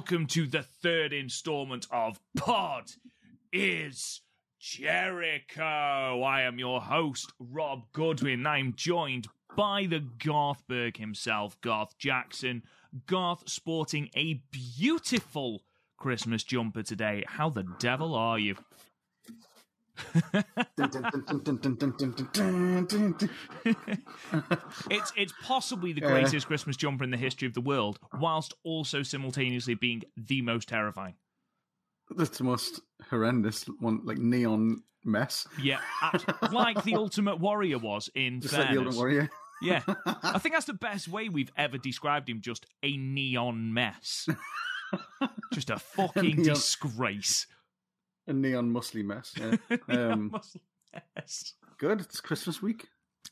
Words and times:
Welcome 0.00 0.26
to 0.26 0.46
the 0.46 0.62
third 0.62 1.12
installment 1.12 1.86
of 1.92 2.18
Pod 2.34 2.90
is 3.52 4.22
Jericho. 4.58 6.22
I 6.22 6.40
am 6.40 6.58
your 6.58 6.80
host, 6.80 7.30
Rob 7.38 7.82
Goodwin. 7.92 8.46
I'm 8.46 8.72
joined 8.74 9.28
by 9.54 9.84
the 9.84 10.00
Garthberg 10.00 10.96
himself, 10.96 11.60
Garth 11.60 11.98
Jackson. 11.98 12.62
Garth 13.06 13.46
sporting 13.46 14.08
a 14.16 14.42
beautiful 14.50 15.64
Christmas 15.98 16.44
jumper 16.44 16.82
today. 16.82 17.22
How 17.26 17.50
the 17.50 17.66
devil 17.78 18.14
are 18.14 18.38
you? 18.38 18.56
It's 24.90 25.12
it's 25.16 25.32
possibly 25.42 25.92
the 25.92 26.00
greatest 26.00 26.46
Christmas 26.46 26.76
jumper 26.76 27.04
in 27.04 27.10
the 27.10 27.16
history 27.16 27.46
of 27.48 27.54
the 27.54 27.60
world, 27.60 27.98
whilst 28.18 28.54
also 28.64 29.02
simultaneously 29.02 29.74
being 29.74 30.02
the 30.16 30.42
most 30.42 30.68
terrifying. 30.68 31.14
That's 32.16 32.38
the 32.38 32.44
most 32.44 32.80
horrendous 33.08 33.64
one, 33.78 34.00
like 34.04 34.18
neon 34.18 34.82
mess. 35.04 35.46
Yeah, 35.62 35.78
abs- 36.02 36.24
like 36.52 36.82
the 36.84 36.96
Ultimate 36.96 37.38
Warrior 37.38 37.78
was 37.78 38.10
in 38.14 38.40
Just 38.40 38.54
like 38.54 38.70
the. 38.70 38.78
Ultimate 38.78 38.96
Warrior. 38.96 39.30
Yeah, 39.62 39.82
I 40.22 40.38
think 40.38 40.54
that's 40.54 40.66
the 40.66 40.72
best 40.72 41.06
way 41.08 41.28
we've 41.28 41.52
ever 41.56 41.78
described 41.78 42.28
him. 42.28 42.40
Just 42.40 42.66
a 42.82 42.96
neon 42.96 43.72
mess. 43.74 44.28
just 45.52 45.70
a 45.70 45.78
fucking 45.78 46.36
neon- 46.36 46.42
disgrace. 46.42 47.46
A 48.30 48.32
neon 48.32 48.72
muscly 48.72 49.04
mess. 49.04 49.34
Yeah. 49.36 49.56
Um, 49.88 50.30
muscle 50.30 50.60
mess. 51.16 51.54
good. 51.78 52.00
It's 52.00 52.20
Christmas 52.20 52.62
week. 52.62 52.86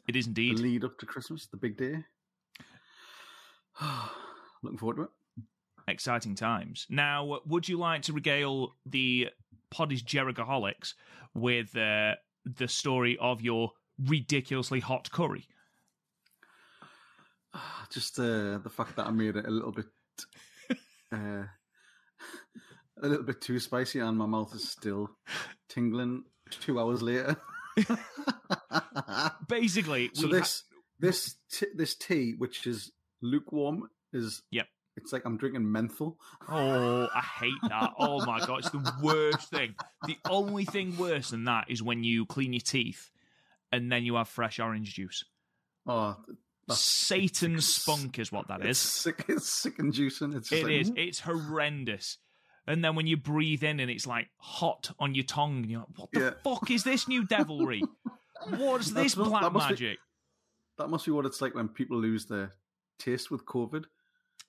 It 0.09 0.17
is 0.17 0.25
The 0.33 0.51
indeed. 0.51 0.59
lead 0.59 0.85
up 0.85 0.99
to 0.99 1.07
Christmas, 1.07 1.47
the 1.47 1.57
big 1.57 1.77
day. 1.77 2.05
Looking 4.63 4.79
forward 4.79 4.97
to 4.97 5.03
it. 5.03 5.11
exciting 5.87 6.35
times. 6.35 6.85
Now, 6.91 7.39
would 7.47 7.69
you 7.69 7.79
like 7.79 8.03
to 8.03 8.13
regale 8.13 8.75
the 8.85 9.29
Poddies 9.73 10.03
Jerichoholics 10.03 10.95
with 11.35 11.77
uh, 11.77 12.15
the 12.45 12.67
story 12.69 13.17
of 13.21 13.41
your 13.41 13.71
ridiculously 14.05 14.81
hot 14.81 15.11
curry? 15.13 15.47
Just 17.91 18.19
uh, 18.19 18.59
the 18.59 18.71
fact 18.71 18.97
that 18.97 19.07
I 19.07 19.11
made 19.11 19.37
it 19.37 19.47
a 19.47 19.51
little 19.51 19.73
bit, 19.73 19.87
uh, 21.13 21.45
a 23.03 23.09
little 23.09 23.25
bit 23.25 23.41
too 23.41 23.59
spicy, 23.59 24.01
and 24.01 24.17
my 24.17 24.27
mouth 24.27 24.55
is 24.55 24.69
still 24.69 25.11
tingling 25.69 26.25
two 26.51 26.79
hours 26.81 27.03
later. 27.03 27.37
Basically, 29.49 30.11
so 30.13 30.27
we 30.27 30.33
ha- 30.33 30.39
this 30.39 30.65
this 30.99 31.37
t- 31.53 31.67
this 31.75 31.95
tea, 31.95 32.35
which 32.37 32.67
is 32.67 32.93
lukewarm, 33.23 33.89
is 34.13 34.43
Yep. 34.51 34.67
It's 34.97 35.13
like 35.13 35.25
I'm 35.25 35.37
drinking 35.37 35.71
menthol. 35.71 36.19
Oh, 36.49 37.09
I 37.15 37.21
hate 37.41 37.53
that. 37.69 37.93
Oh 37.99 38.25
my 38.27 38.41
god, 38.45 38.59
it's 38.61 38.71
the 38.71 38.93
worst 39.01 39.49
thing. 39.51 39.75
The 40.07 40.17
only 40.29 40.65
thing 40.65 40.97
worse 40.97 41.31
than 41.31 41.45
that 41.45 41.67
is 41.71 41.83
when 41.83 42.03
you 42.03 42.27
clean 42.27 42.53
your 42.53 42.61
teeth 42.61 43.11
and 43.71 43.93
then 43.93 44.03
you 44.05 44.17
have 44.17 44.29
fresh 44.29 44.59
orange 44.59 44.95
juice. 44.95 45.25
Oh, 45.87 46.17
Satan's 46.71 47.73
spunk 47.73 48.19
is 48.19 48.33
what 48.33 48.49
that 48.49 48.61
it's 48.67 48.71
is. 48.85 48.91
sick. 48.91 49.25
It's 49.29 49.49
sick 49.49 49.79
and 49.79 49.93
juicing. 49.93 50.35
It's 50.35 50.51
It 50.51 50.65
like, 50.65 50.73
is. 50.73 50.93
It's 50.97 51.21
horrendous. 51.21 52.19
And 52.69 52.85
then 52.85 52.95
when 52.95 53.07
you 53.07 53.17
breathe 53.17 53.65
in 53.65 53.81
and 53.81 53.91
it's 53.91 54.07
like 54.07 54.29
hot 54.37 54.91
on 54.99 55.15
your 55.15 55.25
tongue, 55.25 55.57
and 55.63 55.67
you're 55.71 55.81
like, 55.81 55.99
what 55.99 56.11
the 56.13 56.21
Yeah. 56.21 56.31
fuck 56.45 56.71
is 56.71 56.85
this 56.85 57.09
new 57.09 57.25
devilry? 57.25 57.83
What's 58.57 58.91
this 58.91 59.17
not- 59.17 59.29
black 59.29 59.43
that 59.43 59.53
must 59.53 59.69
be- 59.69 59.73
magic? 59.73 59.99
That 60.77 60.89
must 60.89 61.07
be 61.07 61.11
what 61.13 61.27
it's 61.27 61.41
like 61.41 61.55
when 61.55 61.69
people 61.69 61.99
lose 61.99 62.27
their 62.27 62.53
taste 62.99 63.31
with 63.31 63.45
COVID. 63.45 63.87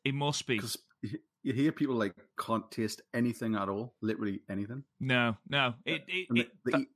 It 0.06 0.14
must 0.14 0.46
be. 0.46 0.58
Because 0.58 0.78
you, 1.02 1.54
hear 1.54 1.72
people 1.72 1.96
like 1.96 2.14
can't 2.38 2.70
taste 2.70 3.02
anything 3.14 3.56
at 3.56 3.68
all, 3.70 3.96
literally 4.02 4.42
anything. 4.50 4.84
No, 5.00 5.38
no. 5.48 5.74
It, 5.86 6.04
it, 6.08 6.28
And 6.30 6.38
they, 6.38 6.42
it, 6.42 6.52
they 6.66 6.72
that- 6.74 6.82
eat, 6.82 6.90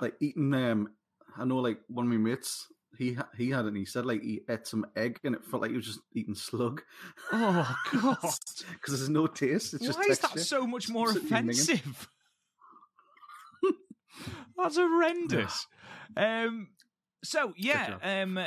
like 0.00 0.14
eating. 0.20 0.52
Um, 0.54 0.88
I 1.36 1.44
know, 1.44 1.58
like 1.58 1.80
one 1.88 2.06
of 2.06 2.10
my 2.10 2.16
mates, 2.16 2.66
he 2.98 3.16
he 3.36 3.50
had 3.50 3.64
it. 3.64 3.68
and 3.68 3.76
He 3.76 3.84
said 3.84 4.06
like 4.06 4.22
he 4.22 4.42
ate 4.48 4.66
some 4.66 4.86
egg, 4.96 5.20
and 5.24 5.34
it 5.34 5.44
felt 5.44 5.62
like 5.62 5.70
he 5.70 5.76
was 5.76 5.86
just 5.86 6.00
eating 6.12 6.34
slug. 6.34 6.82
oh, 7.32 7.76
God. 7.92 8.16
Because 8.72 8.98
there's 8.98 9.08
no 9.08 9.26
taste. 9.26 9.74
It's 9.74 9.84
just 9.84 9.98
Why 9.98 10.06
is 10.08 10.18
that 10.20 10.38
so 10.40 10.66
much 10.66 10.88
more 10.88 11.10
offensive? 11.10 12.08
That's 14.56 14.76
horrendous. 14.76 15.66
um, 16.16 16.68
so 17.22 17.54
yeah, 17.56 17.96
um, 18.02 18.38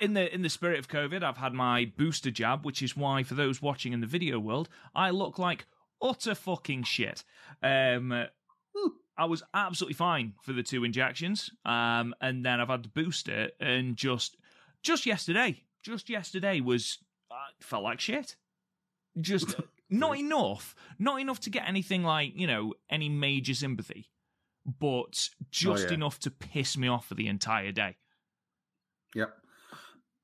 in 0.00 0.14
the 0.14 0.32
in 0.32 0.42
the 0.42 0.48
spirit 0.48 0.78
of 0.78 0.88
COVID, 0.88 1.22
I've 1.22 1.38
had 1.38 1.54
my 1.54 1.90
booster 1.96 2.30
jab, 2.30 2.64
which 2.64 2.82
is 2.82 2.96
why 2.96 3.22
for 3.22 3.34
those 3.34 3.62
watching 3.62 3.92
in 3.92 4.00
the 4.00 4.06
video 4.06 4.38
world, 4.38 4.68
I 4.94 5.10
look 5.10 5.38
like 5.38 5.66
utter 6.02 6.34
fucking 6.34 6.84
shit. 6.84 7.24
Um, 7.62 8.26
I 9.18 9.24
was 9.24 9.42
absolutely 9.52 9.94
fine 9.94 10.34
for 10.42 10.52
the 10.52 10.62
two 10.62 10.84
injections, 10.84 11.50
um, 11.66 12.14
and 12.20 12.44
then 12.46 12.60
I've 12.60 12.68
had 12.68 12.84
the 12.84 12.88
booster, 12.88 13.50
and 13.60 13.96
just 13.96 14.36
just 14.82 15.06
yesterday, 15.06 15.64
just 15.82 16.08
yesterday 16.08 16.60
was 16.60 16.98
felt 17.60 17.82
like 17.82 18.00
shit. 18.00 18.36
Just 19.20 19.56
not 19.90 20.16
enough, 20.18 20.74
not 20.98 21.20
enough 21.20 21.40
to 21.40 21.50
get 21.50 21.66
anything 21.66 22.04
like 22.04 22.32
you 22.36 22.46
know 22.46 22.74
any 22.88 23.08
major 23.08 23.54
sympathy, 23.54 24.10
but 24.78 25.28
just 25.50 25.86
Oh, 25.86 25.88
yeah. 25.88 25.94
enough 25.94 26.20
to 26.20 26.30
piss 26.30 26.76
me 26.76 26.86
off 26.88 27.06
for 27.06 27.14
the 27.14 27.26
entire 27.26 27.72
day. 27.72 27.96
Yep. 29.14 29.30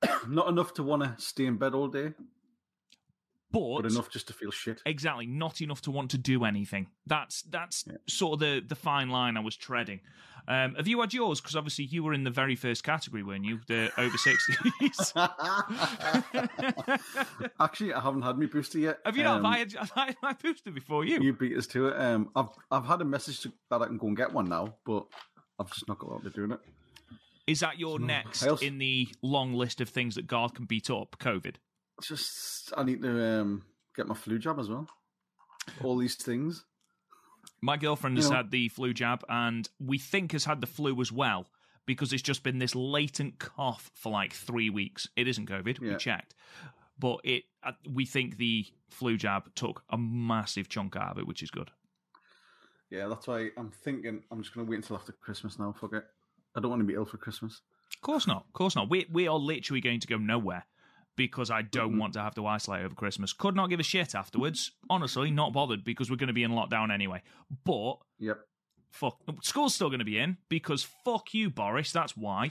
Not 0.29 0.49
enough 0.49 0.75
to 0.75 0.83
want 0.83 1.03
to 1.03 1.15
stay 1.17 1.47
in 1.47 1.57
bed 1.57 1.73
all 1.75 1.89
day, 1.89 2.13
But, 3.55 3.83
but 3.83 3.93
enough 3.93 4.11
just 4.11 4.27
to 4.27 4.33
feel 4.35 4.51
shit. 4.51 4.83
exactly 4.85 5.27
not 5.27 5.61
enough 5.63 5.81
to 5.83 5.91
want 5.91 6.11
to 6.11 6.19
do 6.19 6.45
anything. 6.45 6.89
That's 7.07 7.43
that's 7.43 7.85
Yeah. 7.87 7.95
sort 8.09 8.35
of 8.35 8.41
the 8.41 8.63
the 8.67 8.75
fine 8.75 9.09
line 9.11 9.37
I 9.37 9.41
was 9.41 9.57
treading. 9.57 10.01
Um, 10.47 10.75
have 10.75 10.87
you 10.87 11.01
had 11.01 11.15
yours? 11.15 11.41
Because 11.41 11.57
obviously 11.57 11.87
you 11.87 12.05
were 12.05 12.13
in 12.13 12.25
the 12.25 12.31
very 12.31 12.55
first 12.57 12.85
category, 12.85 13.23
weren't 13.23 13.47
you? 13.47 13.61
The 13.67 13.91
over 13.97 14.19
sixties. 14.19 15.13
Actually, 17.61 17.95
I 17.95 18.01
haven't 18.01 18.23
had 18.23 18.39
my 18.39 18.47
booster 18.47 18.79
yet. 18.79 18.99
have 19.05 19.17
you 19.17 19.25
not? 19.25 19.39
Um, 19.39 19.45
have, 19.45 19.55
I 19.55 19.59
had, 19.59 19.73
have 19.73 19.93
I 19.97 20.07
had 20.07 20.17
my 20.23 20.33
booster 20.35 20.71
before 20.71 21.05
you? 21.05 21.21
You 21.21 21.33
beat 21.33 21.57
us 21.57 21.67
to 21.69 21.89
it. 21.89 22.01
Um, 22.01 22.31
I've 22.37 22.49
I've 22.71 22.87
had 22.87 23.01
a 23.01 23.05
message 23.05 23.41
to, 23.41 23.53
that 23.71 23.83
I 23.83 23.87
can 23.87 23.99
go 23.99 24.09
and 24.09 24.17
get 24.17 24.33
one 24.33 24.49
now, 24.49 24.75
but 24.85 25.07
I've 25.59 25.73
just 25.73 25.89
not 25.89 25.99
got 25.99 26.11
around 26.11 26.25
to 26.25 26.31
doing 26.31 26.53
it. 26.53 26.61
Is 27.47 27.61
that 27.61 27.79
your 27.79 27.99
No. 27.99 28.07
next 28.07 28.43
in 28.63 28.79
the 28.79 29.09
long 29.23 29.55
list 29.55 29.81
of 29.81 29.89
things 29.89 30.15
that 30.15 30.27
God 30.27 30.55
can 30.55 30.65
beat 30.65 30.91
up? 30.91 31.17
COVID. 31.19 31.57
Just 32.03 32.73
I 32.77 32.83
need 32.83 33.03
to 33.03 33.41
um, 33.41 33.63
get 33.97 34.07
my 34.07 34.15
flu 34.15 34.39
jab 34.39 34.59
as 34.59 34.69
well. 34.69 34.89
All 35.83 35.97
these 35.97 36.17
things. 36.17 36.65
My 37.61 37.77
girlfriend 37.77 38.17
has 38.19 38.29
had 38.29 38.51
the 38.51 38.69
flu 38.69 38.93
jab, 38.93 39.25
and 39.29 39.69
we 39.79 39.99
think 39.99 40.33
has 40.33 40.45
had 40.45 40.61
the 40.61 40.67
flu 40.67 41.01
as 41.01 41.11
well 41.11 41.47
because 41.87 42.13
it's 42.13 42.23
just 42.23 42.43
been 42.43 42.59
this 42.59 42.75
latent 42.75 43.39
cough 43.39 43.91
for 43.95 44.13
like 44.13 44.33
three 44.33 44.71
weeks. 44.71 45.09
It 45.17 45.29
isn't 45.29 45.49
COVID. 45.49 45.81
Yeah. 45.81 45.93
We 45.93 45.97
checked, 45.97 46.35
but 46.99 47.21
it. 47.25 47.45
Uh, 47.63 47.73
we 47.91 48.05
think 48.05 48.37
the 48.37 48.67
flu 48.91 49.17
jab 49.17 49.55
took 49.55 49.83
a 49.89 49.97
massive 49.97 50.69
chunk 50.69 50.97
out 50.97 51.13
of 51.13 51.19
it, 51.19 51.27
which 51.27 51.43
is 51.43 51.51
good. 51.51 51.71
Yeah, 52.91 53.09
that's 53.09 53.27
why 53.27 53.49
I'm 53.57 53.71
thinking 53.71 54.23
I'm 54.31 54.43
just 54.43 54.55
going 54.55 54.67
to 54.67 54.71
wait 54.71 54.77
until 54.77 54.97
after 54.97 55.13
Christmas 55.13 55.59
now. 55.59 55.75
Fuck 55.81 55.95
it. 55.95 56.05
I 56.55 56.61
don't 56.61 56.71
want 56.71 56.81
to 56.81 56.87
be 56.87 56.95
ill 56.95 57.07
for 57.07 57.17
Christmas. 57.17 57.61
Of 57.97 58.03
course 58.03 58.27
not. 58.27 58.45
Of 58.47 58.53
course 58.53 58.77
not. 58.77 58.91
We 58.91 59.07
we 59.11 59.27
are 59.27 59.39
literally 59.39 59.81
going 59.81 60.01
to 60.01 60.07
go 60.07 60.19
nowhere 60.19 60.67
because 61.17 61.51
I 61.51 61.63
don't 61.63 61.91
mm-hmm. 61.91 61.99
want 61.99 62.13
to 62.15 62.21
have 62.21 62.35
to 62.35 62.47
isolate 62.47 62.85
over 62.85 62.95
Christmas. 62.95 63.33
Could 63.33 63.57
not 63.57 63.71
give 63.71 63.81
a 63.81 63.85
shit 63.85 64.15
afterwards. 64.15 64.73
Honestly, 64.91 65.31
not 65.31 65.53
bothered 65.53 65.85
because 65.85 66.11
we're 66.11 66.17
going 66.17 66.29
to 66.29 66.35
be 66.35 66.43
in 66.43 66.53
lockdown 66.53 66.93
anyway. 66.93 67.23
But 67.65 67.99
yep, 68.19 68.41
fuck, 68.91 69.19
school's 69.43 69.75
still 69.75 69.89
going 69.89 70.01
to 70.01 70.05
be 70.05 70.19
in 70.19 70.39
because 70.49 70.87
fuck 71.05 71.35
you, 71.35 71.51
Boris. 71.51 71.93
That's 71.93 72.17
why. 72.17 72.51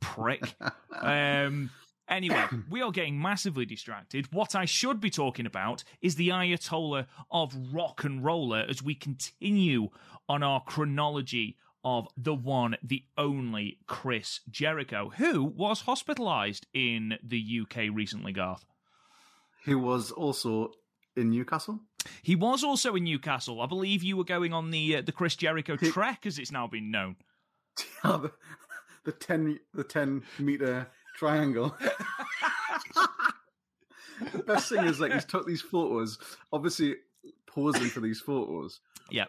Prick. 0.00 0.54
um. 1.00 1.70
Anyway, 2.08 2.44
we 2.70 2.82
are 2.82 2.92
getting 2.92 3.20
massively 3.20 3.66
distracted. 3.66 4.32
What 4.32 4.54
I 4.54 4.64
should 4.64 5.00
be 5.00 5.10
talking 5.10 5.44
about 5.44 5.82
is 6.00 6.14
the 6.14 6.28
Ayatollah 6.28 7.06
of 7.32 7.52
rock 7.72 8.04
and 8.04 8.24
roller 8.24 8.64
as 8.68 8.80
we 8.80 8.94
continue 8.94 9.88
on 10.28 10.44
our 10.44 10.62
chronology 10.62 11.56
of 11.84 12.08
the 12.16 12.34
one, 12.34 12.76
the 12.82 13.04
only 13.16 13.78
Chris 13.86 14.40
Jericho, 14.50 15.12
who 15.16 15.44
was 15.44 15.84
hospitalised 15.84 16.62
in 16.74 17.18
the 17.22 17.60
UK 17.62 17.94
recently, 17.94 18.32
Garth. 18.32 18.64
Who 19.64 19.78
was 19.78 20.10
also 20.10 20.72
in 21.16 21.30
Newcastle? 21.30 21.80
He 22.22 22.36
was 22.36 22.62
also 22.62 22.94
in 22.96 23.04
Newcastle. 23.04 23.60
I 23.60 23.66
believe 23.66 24.02
you 24.02 24.16
were 24.16 24.24
going 24.24 24.52
on 24.52 24.70
the 24.70 24.96
uh, 24.96 25.02
the 25.02 25.12
Chris 25.12 25.36
Jericho 25.36 25.76
he... 25.76 25.90
trek, 25.90 26.26
as 26.26 26.38
it's 26.38 26.52
now 26.52 26.66
been 26.66 26.90
known. 26.90 27.16
the, 28.02 28.32
the 29.04 29.12
ten 29.12 29.58
the 29.74 29.84
ten 29.84 30.22
meter 30.38 30.88
triangle. 31.16 31.76
the 34.32 34.38
best 34.44 34.68
thing 34.68 34.84
is 34.84 35.00
like 35.00 35.12
he's 35.12 35.24
took 35.24 35.46
these 35.46 35.62
photos, 35.62 36.18
obviously 36.52 36.96
posing 37.46 37.88
for 37.88 38.00
these 38.00 38.20
photos. 38.20 38.80
Yeah 39.10 39.26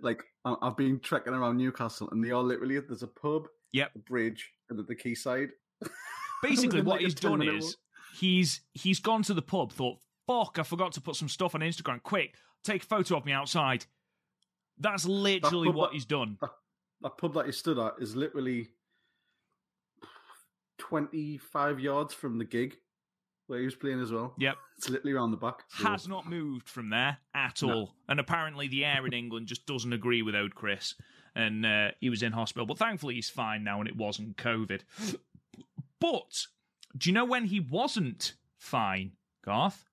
like 0.00 0.22
I've 0.44 0.76
been 0.76 1.00
trekking 1.00 1.34
around 1.34 1.56
Newcastle, 1.56 2.08
and 2.10 2.24
they 2.24 2.30
are 2.30 2.42
literally 2.42 2.78
there's 2.80 3.02
a 3.02 3.08
pub, 3.08 3.48
yep, 3.72 3.90
a 3.94 3.98
bridge, 3.98 4.50
and 4.70 4.78
at 4.78 4.86
the 4.86 4.94
quayside. 4.94 5.50
Basically, 6.42 6.80
what 6.80 6.94
like 6.94 7.00
he's 7.02 7.14
done 7.14 7.42
is 7.42 7.76
he's 8.18 8.60
he's 8.72 9.00
gone 9.00 9.22
to 9.24 9.34
the 9.34 9.42
pub, 9.42 9.72
thought, 9.72 9.98
"Fuck, 10.26 10.58
I 10.58 10.62
forgot 10.62 10.92
to 10.92 11.00
put 11.00 11.16
some 11.16 11.28
stuff 11.28 11.54
on 11.54 11.60
Instagram. 11.60 12.02
Quick, 12.02 12.34
take 12.64 12.82
a 12.82 12.86
photo 12.86 13.16
of 13.16 13.24
me 13.24 13.32
outside." 13.32 13.86
That's 14.78 15.04
literally 15.04 15.68
that 15.68 15.76
what 15.76 15.90
that, 15.90 15.94
he's 15.94 16.06
done. 16.06 16.38
That, 16.40 16.50
that 17.02 17.18
pub 17.18 17.34
that 17.34 17.46
he 17.46 17.52
stood 17.52 17.78
at 17.78 17.94
is 18.00 18.16
literally 18.16 18.70
twenty 20.78 21.38
five 21.38 21.80
yards 21.80 22.14
from 22.14 22.38
the 22.38 22.44
gig 22.44 22.76
where 23.46 23.58
he 23.58 23.64
was 23.64 23.74
playing 23.74 24.00
as 24.00 24.12
well. 24.12 24.34
Yep. 24.38 24.56
It's 24.78 24.90
literally 24.90 25.12
around 25.12 25.30
the 25.30 25.36
back. 25.36 25.62
So. 25.68 25.84
Has 25.84 26.08
not 26.08 26.28
moved 26.28 26.68
from 26.68 26.90
there 26.90 27.18
at 27.36 27.62
no. 27.62 27.72
all. 27.72 27.94
And 28.08 28.18
apparently 28.18 28.66
the 28.66 28.84
air 28.84 29.06
in 29.06 29.12
England 29.12 29.46
just 29.46 29.64
doesn't 29.64 29.92
agree 29.92 30.22
with 30.22 30.34
old 30.34 30.56
Chris. 30.56 30.96
And 31.36 31.64
uh, 31.64 31.90
he 32.00 32.10
was 32.10 32.20
in 32.20 32.32
hospital. 32.32 32.66
But 32.66 32.78
thankfully 32.78 33.14
he's 33.14 33.30
fine 33.30 33.62
now 33.62 33.78
and 33.78 33.88
it 33.88 33.96
wasn't 33.96 34.36
COVID. 34.36 34.80
But 36.00 36.46
do 36.96 37.10
you 37.10 37.14
know 37.14 37.24
when 37.24 37.44
he 37.44 37.60
wasn't 37.60 38.34
fine, 38.58 39.12
Garth? 39.44 39.84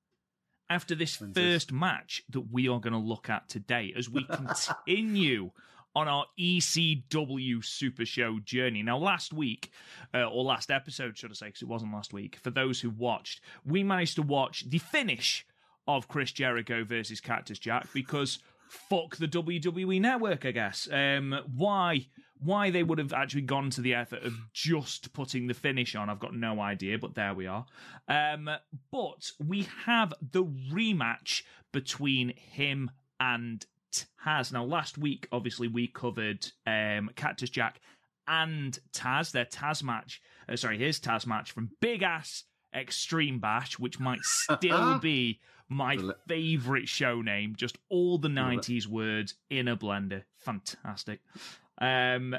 After 0.72 0.96
this 0.96 1.16
first 1.16 1.36
this? 1.36 1.72
match 1.72 2.24
that 2.30 2.52
we 2.52 2.68
are 2.68 2.80
going 2.80 2.94
to 2.94 3.00
look 3.00 3.30
at 3.30 3.48
today 3.48 3.94
as 3.96 4.10
we 4.10 4.24
continue 4.32 5.52
on 5.96 6.08
our 6.08 6.26
ECW 6.40 7.64
Super 7.64 8.06
Show 8.06 8.40
journey. 8.40 8.84
Now, 8.84 8.98
last 8.98 9.34
week, 9.34 9.72
uh, 10.14 10.24
or 10.24 10.44
last 10.44 10.72
episode, 10.72 11.18
should 11.18 11.32
I 11.32 11.34
say, 11.34 11.48
because 11.48 11.62
it 11.62 11.68
wasn't 11.68 11.94
last 11.94 12.14
week, 12.14 12.38
for 12.38 12.52
those 12.52 12.80
who 12.82 12.90
watched, 12.90 13.42
we 13.66 13.84
managed 13.84 14.16
to 14.16 14.22
watch 14.22 14.70
the 14.70 14.78
finish 14.78 15.46
of 15.88 16.08
Chris 16.08 16.32
Jericho 16.32 16.84
versus 16.84 17.20
Cactus 17.20 17.58
Jack 17.58 17.88
because 17.94 18.40
fuck 18.70 19.18
the 19.18 19.28
WWE 19.28 20.00
network, 20.00 20.46
I 20.46 20.52
guess. 20.52 20.88
Um, 20.92 21.36
why? 21.56 22.08
Why 22.42 22.70
they 22.70 22.84
would 22.84 23.00
have 23.00 23.12
actually 23.12 23.42
gone 23.42 23.70
to 23.72 23.82
the 23.82 23.96
effort 23.96 24.24
of 24.24 24.34
just 24.54 25.12
putting 25.12 25.48
the 25.48 25.54
finish 25.54 25.96
on, 25.96 26.10
I've 26.10 26.20
got 26.20 26.34
no 26.34 26.62
idea, 26.62 26.98
but 26.98 27.16
there 27.16 27.34
we 27.34 27.48
are. 27.48 27.66
Um, 28.08 28.50
but 28.92 29.32
we 29.46 29.68
have 29.86 30.14
the 30.22 30.46
rematch 30.46 31.44
between 31.74 32.34
him 32.38 32.92
and 33.20 33.66
Taz. 34.26 34.52
Now, 34.52 34.64
last 34.64 34.98
week, 34.98 35.28
obviously, 35.32 35.68
we 35.68 35.88
covered 35.88 36.46
um, 36.66 37.10
Cactus 37.16 37.50
Jack 37.50 37.82
and 38.28 38.78
Taz, 38.94 39.32
their 39.32 39.46
Taz 39.46 39.84
match. 39.84 40.22
Uh, 40.48 40.56
sorry, 40.56 40.78
his 40.78 41.00
Taz 41.00 41.26
match 41.26 41.52
from 41.52 41.72
Big 41.82 42.04
Ass 42.04 42.44
Extreme 42.74 43.40
Bash, 43.40 43.80
which 43.80 44.00
might 44.00 44.22
still 44.22 45.00
be 45.00 45.40
my 45.68 45.98
favorite 46.28 46.88
show 46.88 47.22
name. 47.22 47.56
Just 47.56 47.78
all 47.90 48.18
the 48.18 48.28
90s 48.28 48.88
words 48.88 49.36
in 49.50 49.68
a 49.68 49.78
blender. 49.78 50.24
Fantastic. 50.38 51.20
Um, 51.80 52.36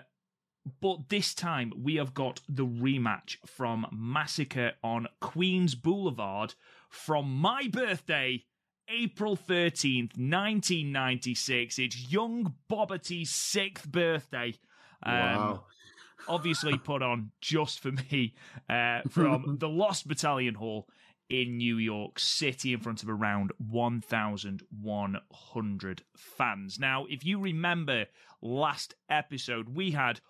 but 0.81 1.09
this 1.09 1.35
time 1.35 1.73
we 1.77 1.97
have 1.97 2.15
got 2.15 2.41
the 2.49 2.67
rematch 2.67 3.37
from 3.47 3.87
Massacre 3.93 4.73
on 4.85 5.09
Queens 5.21 5.75
Boulevard 5.75 6.55
from 6.89 7.35
my 7.35 7.69
birthday 7.73 8.45
April 8.91 9.37
13th, 9.37 10.19
1996. 10.19 11.79
It's 11.79 12.11
young 12.11 12.55
Bobberty's 12.71 13.31
sixth 13.31 13.91
birthday. 13.91 14.55
Um, 15.03 15.15
wow. 15.15 15.65
obviously 16.29 16.77
put 16.85 17.03
on 17.03 17.31
just 17.41 17.81
for 17.81 17.93
me 17.93 18.35
uh, 18.69 19.01
from 19.09 19.57
the 19.59 19.69
Lost 19.69 20.07
Battalion 20.09 20.57
Hall 20.57 20.87
in 21.31 21.57
New 21.57 21.79
York 21.79 22.19
City 22.19 22.73
in 22.73 22.81
front 22.81 23.05
of 23.05 23.09
around 23.09 23.53
1,100 23.59 26.03
fans. 26.17 26.79
Now, 26.79 27.07
if 27.09 27.25
you 27.25 27.39
remember 27.39 28.07
last 28.43 28.95
episode, 29.09 29.69
we 29.69 29.93
had 29.93 30.21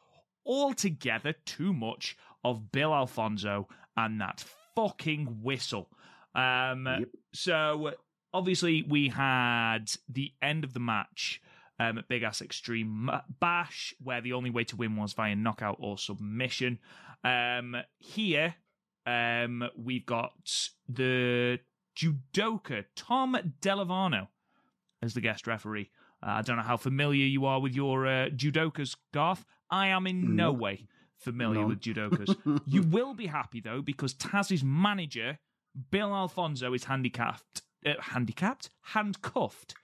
altogether 0.45 1.35
too 1.47 1.73
much 1.73 2.19
of 2.45 2.71
Bill 2.71 2.95
Alfonso 2.95 3.67
and 3.97 4.21
that 4.21 4.45
fucking 4.77 5.39
whistle. 5.43 5.89
Um, 6.35 6.87
yep. 6.87 7.09
So 7.33 7.95
obviously 8.33 8.83
we 8.83 9.09
had 9.09 9.93
the 10.09 10.33
end 10.43 10.65
of 10.65 10.73
the 10.73 10.81
match 10.81 11.41
um, 11.79 11.99
at 11.99 12.09
Big 12.09 12.23
Ass 12.23 12.43
Extreme 12.43 13.11
Bash, 13.41 13.95
where 14.03 14.21
the 14.21 14.35
only 14.35 14.51
way 14.51 14.65
to 14.65 14.77
win 14.77 14.97
was 14.97 15.15
via 15.15 15.35
knockout 15.35 15.77
or 15.81 15.97
submission. 15.97 16.79
Um, 17.25 17.77
here, 17.99 18.55
um, 19.07 19.65
we've 19.77 20.05
got 20.05 20.33
the 20.89 21.59
judoka 21.97 22.85
Tom 22.97 23.37
Delavano 23.61 24.29
as 25.03 25.15
the 25.15 25.21
guest 25.21 25.47
referee. 25.47 25.91
Uh, 26.23 26.33
I 26.33 26.43
don't 26.43 26.57
know 26.57 26.63
how 26.63 26.77
familiar 26.77 27.25
you 27.25 27.47
are 27.47 27.61
with 27.61 27.75
your 27.75 28.07
uh, 28.07 28.29
judokas, 28.29 28.97
Garth. 29.13 29.45
I 29.71 29.89
am 29.89 30.07
in 30.07 30.37
no, 30.37 30.53
no 30.53 30.53
way 30.53 30.87
familiar 31.17 31.63
no. 31.63 31.69
with 31.69 31.81
judokas. 31.81 32.61
you 32.67 32.83
will 32.83 33.15
be 33.15 33.27
happy 33.27 33.61
though 33.61 33.81
because 33.81 34.15
Taz's 34.15 34.63
manager, 34.63 35.39
Bill 35.91 36.15
Alfonso, 36.15 36.75
is 36.75 36.85
handicapped 36.85 37.60
uh, 37.87 37.93
handicapped, 38.01 38.71
handcuffed 38.83 39.75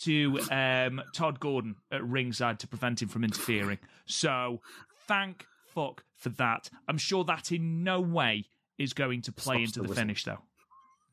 to 0.00 0.40
um, 0.50 1.02
Todd 1.14 1.40
Gordon 1.40 1.76
at 1.90 2.02
ringside 2.04 2.58
to 2.60 2.66
prevent 2.66 3.02
him 3.02 3.08
from 3.08 3.24
interfering. 3.24 3.78
So 4.06 4.60
thank 5.06 5.46
fuck 5.66 6.04
for 6.16 6.30
that. 6.30 6.70
I'm 6.88 6.98
sure 6.98 7.24
that 7.24 7.52
in 7.52 7.82
no 7.82 8.00
way 8.00 8.46
is 8.78 8.92
going 8.92 9.22
to 9.22 9.32
play 9.32 9.64
Stops 9.64 9.76
into 9.76 9.82
the, 9.82 9.88
the 9.88 9.94
finish, 9.94 10.24
though. 10.24 10.42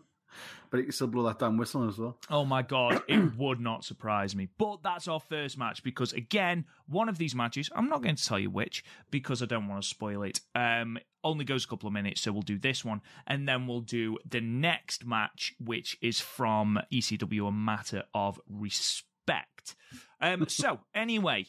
but 0.70 0.80
it 0.80 0.84
can 0.84 0.92
still 0.92 1.06
blow 1.06 1.24
that 1.24 1.38
damn 1.38 1.56
whistle 1.56 1.88
as 1.88 1.98
well. 1.98 2.18
Oh 2.30 2.44
my 2.44 2.62
god, 2.62 3.02
it 3.08 3.36
would 3.36 3.60
not 3.60 3.84
surprise 3.84 4.34
me. 4.34 4.48
But 4.58 4.82
that's 4.82 5.08
our 5.08 5.20
first 5.20 5.58
match 5.58 5.82
because 5.82 6.12
again, 6.12 6.64
one 6.86 7.08
of 7.08 7.18
these 7.18 7.34
matches, 7.34 7.70
I'm 7.74 7.88
not 7.88 8.02
going 8.02 8.16
to 8.16 8.24
tell 8.24 8.38
you 8.38 8.50
which 8.50 8.84
because 9.10 9.42
I 9.42 9.46
don't 9.46 9.68
want 9.68 9.82
to 9.82 9.88
spoil 9.88 10.22
it. 10.22 10.40
Um, 10.54 10.98
only 11.24 11.44
goes 11.44 11.64
a 11.64 11.68
couple 11.68 11.86
of 11.86 11.92
minutes, 11.92 12.20
so 12.20 12.32
we'll 12.32 12.42
do 12.42 12.58
this 12.58 12.84
one, 12.84 13.00
and 13.26 13.48
then 13.48 13.66
we'll 13.66 13.80
do 13.80 14.16
the 14.28 14.40
next 14.40 15.04
match, 15.04 15.54
which 15.58 15.98
is 16.00 16.20
from 16.20 16.78
ECW, 16.92 17.48
a 17.48 17.52
matter 17.52 18.04
of 18.14 18.40
respect. 18.48 19.74
Um, 20.20 20.46
so 20.48 20.80
anyway, 20.94 21.46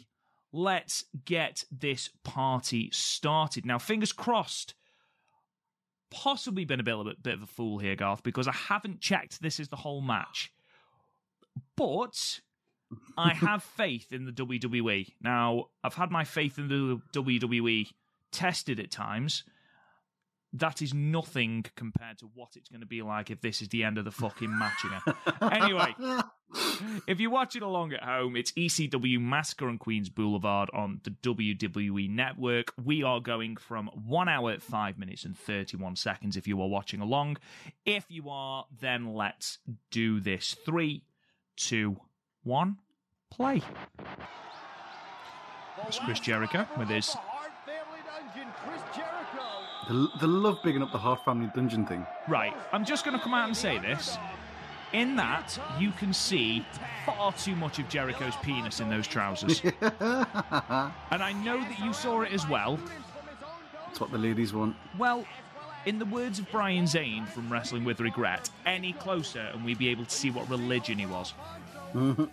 let's 0.52 1.06
get 1.26 1.64
this 1.72 2.10
party 2.24 2.90
started. 2.92 3.66
Now, 3.66 3.78
fingers 3.78 4.12
crossed 4.12 4.74
possibly 6.10 6.66
been 6.66 6.80
a 6.80 6.84
bit, 6.84 6.96
a 6.96 7.16
bit 7.22 7.34
of 7.36 7.44
a 7.44 7.48
fool 7.48 7.80
here, 7.80 7.96
Garth, 7.96 8.24
because 8.24 8.48
I 8.48 8.54
haven't 8.54 9.02
checked 9.02 9.42
this 9.42 9.60
is 9.60 9.70
the 9.70 9.76
whole 9.76 10.02
match. 10.02 10.52
But 11.76 12.40
I 13.18 13.34
have 13.34 13.64
faith 13.64 14.12
in 14.12 14.26
the 14.26 14.32
WWE. 14.32 15.14
Now, 15.22 15.66
I've 15.84 15.96
had 15.96 16.12
my 16.12 16.24
faith 16.24 16.58
in 16.58 16.68
the 16.68 17.02
WWE 17.14 17.88
tested 18.32 18.80
at 18.80 18.92
times. 18.92 19.44
that 20.54 20.82
is 20.82 20.94
nothing 20.94 21.66
compared 21.76 22.18
to 22.20 22.26
what 22.34 22.50
it's 22.56 22.70
going 22.70 22.82
to 22.82 22.88
be 22.88 23.02
like 23.02 23.30
if 23.30 23.42
this 23.42 23.62
is 23.62 23.68
the 23.70 23.84
end 23.84 23.98
of 23.98 24.06
the 24.06 24.12
fucking 24.12 24.58
match 24.58 24.84
again. 24.84 25.16
anyway, 25.62 25.94
if 27.08 27.20
you're 27.20 27.32
watching 27.32 27.62
along 27.62 27.94
at 27.94 28.04
home, 28.04 28.36
it's 28.36 28.52
ECW 28.54 29.20
Massacre 29.20 29.68
on 29.68 29.78
Queens 29.78 30.10
Boulevard 30.10 30.70
on 30.74 31.02
the 31.04 31.12
WWE 31.12 32.10
Network. 32.10 32.74
We 32.84 33.04
are 33.04 33.20
going 33.20 33.58
from 33.58 33.88
one 33.88 34.30
hour, 34.30 34.58
five 34.60 34.98
minutes, 34.98 35.26
and 35.26 35.38
31 35.38 35.96
seconds 35.96 36.38
if 36.38 36.48
you 36.48 36.62
are 36.62 36.68
watching 36.68 37.02
along. 37.02 37.38
If 37.86 38.06
you 38.10 38.30
are, 38.30 38.66
then 38.80 39.14
let's 39.14 39.60
do 39.92 40.20
this. 40.20 40.56
Three, 40.66 41.04
two, 41.56 41.98
one, 42.44 42.78
play. 43.30 43.62
It's 45.88 46.00
Chris 46.00 46.20
Jericho 46.20 46.68
with 46.78 46.90
his 46.90 47.16
the, 49.88 50.10
the 50.20 50.28
love 50.28 50.60
bigging 50.64 50.82
up 50.82 50.92
the 50.92 50.98
Hart 50.98 51.24
family 51.24 51.50
dungeon 51.56 51.86
thing. 51.86 52.06
Right, 52.28 52.54
I'm 52.72 52.84
just 52.84 53.06
going 53.06 53.18
to 53.18 53.24
come 53.24 53.34
out 53.34 53.48
and 53.48 53.56
say 53.56 53.78
this. 53.80 54.18
In 54.94 55.16
that, 55.18 55.60
you 55.80 55.92
can 55.92 56.14
see 56.14 56.66
far 57.06 57.34
too 57.34 57.56
much 57.56 57.80
of 57.80 57.90
Jericho's 57.90 58.36
penis 58.38 58.80
in 58.80 58.90
those 58.90 59.08
trousers. 59.08 59.62
and 59.82 59.84
I 61.12 61.34
know 61.44 61.60
that 61.60 61.80
you 61.84 61.94
saw 61.94 62.22
it 62.22 62.32
as 62.32 62.48
well. 62.48 62.80
That's 63.86 64.00
what 64.00 64.12
the 64.12 64.18
ladies 64.18 64.54
want. 64.54 64.76
Well, 64.98 65.26
in 65.86 66.00
the 66.00 66.06
words 66.06 66.40
of 66.40 66.50
Brian 66.52 66.88
Zane 66.88 67.26
from 67.26 67.52
Wrestling 67.52 67.84
with 67.84 68.00
Wregret, 68.00 68.50
any 68.66 68.94
closer 68.94 69.50
and 69.54 69.64
we'd 69.66 69.78
be 69.78 69.90
able 69.90 70.06
to 70.06 70.12
see 70.12 70.30
what 70.30 70.50
religion 70.50 70.98
he 70.98 71.06
was. 71.06 71.34
Mm-hmm. 71.94 72.26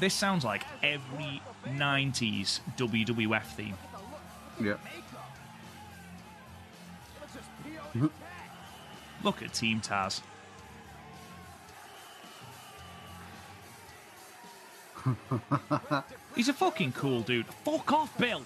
This 0.00 0.14
sounds 0.14 0.44
like 0.44 0.64
every 0.82 1.40
90s 1.66 2.60
WWF 2.76 3.44
theme. 3.44 3.76
Yeah. 4.60 4.74
Mm-hmm. 7.94 8.06
Look 9.24 9.42
at 9.42 9.52
Team 9.54 9.80
Taz. 9.80 10.20
He's 16.36 16.48
a 16.48 16.52
fucking 16.52 16.92
cool 16.92 17.22
dude. 17.22 17.46
Fuck 17.46 17.92
off, 17.92 18.16
Bill! 18.18 18.42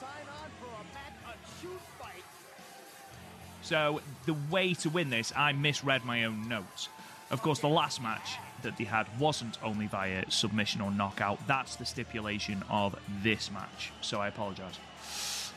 So, 3.63 4.01
the 4.27 4.37
way 4.51 4.75
to 4.75 4.91
win 4.91 5.11
this, 5.11 5.33
I 5.37 5.53
misread 5.53 6.05
my 6.05 6.25
own 6.25 6.49
notes. 6.49 6.89
Of 7.31 7.43
course, 7.43 7.59
the 7.59 7.69
last 7.69 8.01
match 8.01 8.37
that 8.63 8.77
they 8.77 8.85
had 8.85 9.07
wasn't 9.19 9.59
only 9.63 9.87
via 9.89 10.31
submission 10.31 10.81
or 10.81 10.91
knockout. 10.91 11.45
That's 11.49 11.75
the 11.75 11.85
stipulation 11.85 12.63
of 12.71 12.97
this 13.23 13.51
match. 13.51 13.93
So 14.01 14.21
I 14.21 14.29
apologize. 14.29 14.79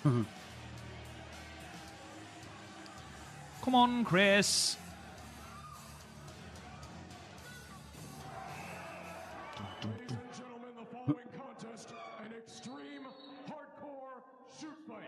Come 3.69 3.75
on, 3.75 4.03
Chris. 4.03 4.77
Gentlemen, 9.79 10.71
the 10.75 10.85
following 10.85 11.27
contest, 11.37 11.93
an 12.25 12.33
extreme 12.35 13.05
hardcore 13.47 14.23
shoot 14.59 14.73
fight. 14.87 15.03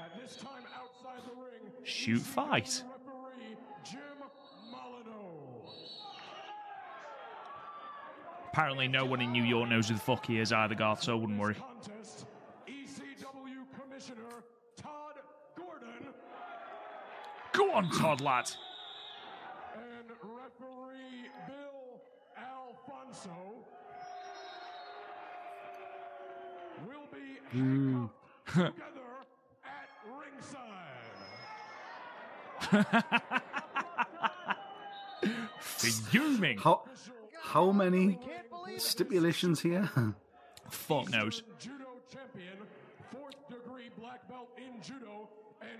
At 0.00 0.20
this 0.20 0.34
time, 0.34 0.64
outside 0.76 1.22
the 1.24 1.40
ring, 1.40 1.70
shoot 1.84 2.20
fight. 2.20 2.82
Referee 2.90 3.56
Jim 3.84 4.00
Apparently, 8.48 8.88
no 8.88 9.04
one 9.04 9.20
in 9.20 9.30
New 9.30 9.44
York 9.44 9.68
knows 9.68 9.86
who 9.86 9.94
the 9.94 10.00
fuck 10.00 10.26
he 10.26 10.40
is 10.40 10.52
either, 10.52 10.74
Garth, 10.74 11.04
so 11.04 11.12
I 11.12 11.14
wouldn't 11.14 11.38
worry. 11.38 11.54
ECW 12.66 13.66
Commissioner 13.80 14.42
Todd 14.76 15.14
Gordon. 15.54 16.08
Go 17.70 17.76
on, 17.76 17.88
Todd, 17.90 18.20
lad. 18.20 18.50
And 19.76 20.10
referee 20.24 21.30
Bill 21.46 22.00
Alfonso 22.36 23.30
will 26.84 27.06
be 27.12 27.38
mm. 27.56 28.10
together 28.46 28.80
at 29.62 29.88
ringside. 30.18 30.72
Fuming. 36.10 36.58
How, 36.58 36.82
how 37.40 37.70
many 37.70 38.18
stipulations 38.78 39.60
here? 39.60 39.88
Fuck 40.70 41.08
knows. 41.10 41.44
Judo 41.60 42.00
champion, 42.12 42.58
fourth 43.12 43.48
degree 43.48 43.90
black 43.96 44.28
belt 44.28 44.48
in 44.58 44.82
judo, 44.82 45.28
and 45.62 45.78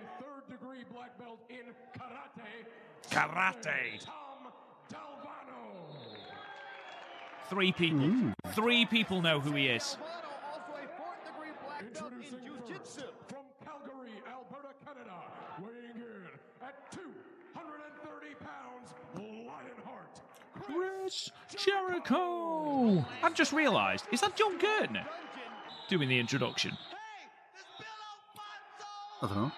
third 0.71 0.79
degree 0.79 0.85
black 0.93 1.19
belt 1.19 1.39
in 1.49 1.73
karate. 1.99 2.65
Karate. 3.11 4.05
Tom 4.05 4.53
Dalvano. 4.93 5.97
Three 7.49 7.73
people. 7.73 8.05
Ooh. 8.05 8.33
Three 8.49 8.87
people 8.87 9.23
know 9.23 9.41
who 9.41 9.53
he 9.53 9.67
is. 9.67 9.97
Introducing 11.81 12.39
first, 12.69 13.05
from 13.29 13.45
Calgary, 13.65 14.11
Alberta, 14.29 14.75
Canada, 14.85 15.17
weighing 15.61 15.97
in 15.97 16.29
at 16.63 16.93
230 16.93 18.35
pounds, 18.35 18.95
Lionheart. 19.17 20.21
Chris 20.55 21.31
Jericho. 21.57 23.05
I've 23.23 23.35
just 23.35 23.53
realised, 23.53 24.05
is 24.13 24.21
that 24.21 24.37
Joel 24.37 24.53
Gertner 24.53 25.05
doing 25.89 26.09
the 26.09 26.19
introduction? 26.19 26.77
I 29.23 29.27
don't 29.27 29.37
know. 29.37 29.53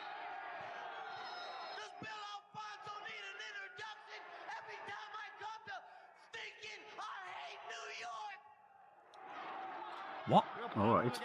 All 10.77 10.95
right. 10.95 11.19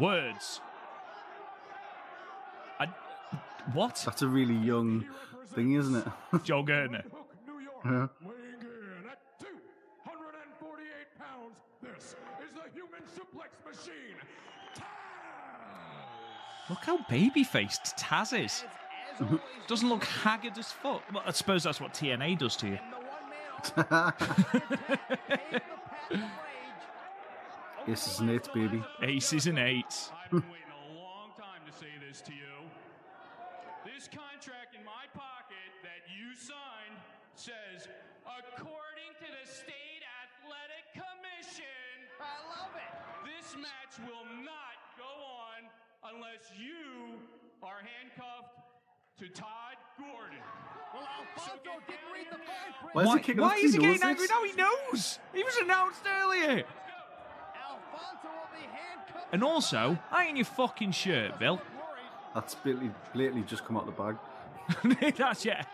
Words. 0.00 0.60
I, 2.80 2.86
what? 3.72 4.02
That's 4.04 4.22
a 4.22 4.28
really 4.28 4.56
young 4.56 5.06
thing, 5.54 5.74
isn't 5.74 5.94
it? 5.94 6.06
Joel 6.44 6.64
Gertner. 6.64 7.04
Yeah. 7.84 8.06
Weighing 8.22 8.60
in 8.60 9.08
at 9.10 9.18
248 9.40 11.18
pounds, 11.18 11.56
this 11.82 12.14
is 12.44 12.52
the 12.54 12.70
human 12.72 13.02
suplex 13.14 13.50
machine, 13.66 14.16
Taz! 14.74 16.70
Look 16.70 16.84
how 16.84 16.98
baby 17.08 17.42
faced 17.44 17.96
Taz 17.98 18.32
is. 18.44 18.64
Doesn't 19.68 19.88
look 19.88 20.04
haggard 20.04 20.56
as 20.58 20.72
fuck. 20.72 21.02
Well, 21.12 21.22
I 21.26 21.32
suppose 21.32 21.64
that's 21.64 21.80
what 21.80 21.92
TNA 21.92 22.38
does 22.38 22.56
to 22.56 22.68
you. 22.68 22.78
Ace 27.88 28.06
is 28.06 28.20
an 28.20 28.30
eight, 28.30 28.48
baby. 28.54 28.82
Ace 29.02 29.32
is 29.32 29.46
an 29.46 29.58
eight. 29.58 29.90
I've 30.14 30.30
been 30.30 30.46
waiting 30.46 30.70
a 30.70 30.94
long 30.94 31.34
time 31.34 31.66
to 31.66 31.72
say 31.74 31.90
this 31.98 32.20
to 32.22 32.32
you. 32.32 32.70
This 33.84 34.06
contract 34.06 34.78
in 34.78 34.84
my 34.86 35.10
pocket 35.10 35.70
that 35.82 36.06
you 36.06 36.30
signed 36.38 36.94
says, 37.34 37.90
according 38.22 39.10
to 39.18 39.26
the 39.26 39.44
State 39.50 40.06
Athletic 40.22 40.94
Commission, 40.94 42.06
I 42.22 42.38
love 42.54 42.70
it. 42.78 42.94
This 43.26 43.58
match 43.58 43.98
will 44.06 44.30
not 44.46 44.78
go 44.94 45.10
on 45.42 45.66
unless 46.14 46.54
you 46.54 47.18
are 47.66 47.82
handcuffed 47.82 48.62
to 49.18 49.26
Todd 49.34 49.74
Gordon. 49.98 50.38
Well, 50.94 51.02
Alfonso 51.02 51.58
so 51.66 51.82
did 51.90 51.98
read 52.14 52.30
the 52.30 52.38
fine 52.46 52.72
print. 52.78 52.94
Why 52.94 53.18
is 53.18 53.26
he, 53.26 53.34
why 53.34 53.56
is 53.58 53.72
he 53.74 53.78
getting 53.82 54.02
angry 54.06 54.26
now? 54.30 54.44
He 54.46 54.54
knows. 54.54 55.18
He 55.34 55.42
was 55.42 55.56
announced 55.58 56.06
earlier. 56.06 56.62
Alfonso 57.56 58.28
will 58.28 58.52
be 58.52 58.66
handcuffed. 58.66 59.21
And 59.32 59.42
also, 59.42 59.98
I 60.10 60.26
ain't 60.26 60.36
your 60.36 60.44
fucking 60.44 60.92
shirt, 60.92 61.38
Bill. 61.38 61.60
That's 62.34 62.54
blatantly, 62.54 62.92
blatantly 63.14 63.42
just 63.42 63.64
come 63.64 63.76
out 63.76 63.86
the 63.86 63.92
bag. 63.92 64.16
That's 65.16 65.44
yeah. 65.44 65.64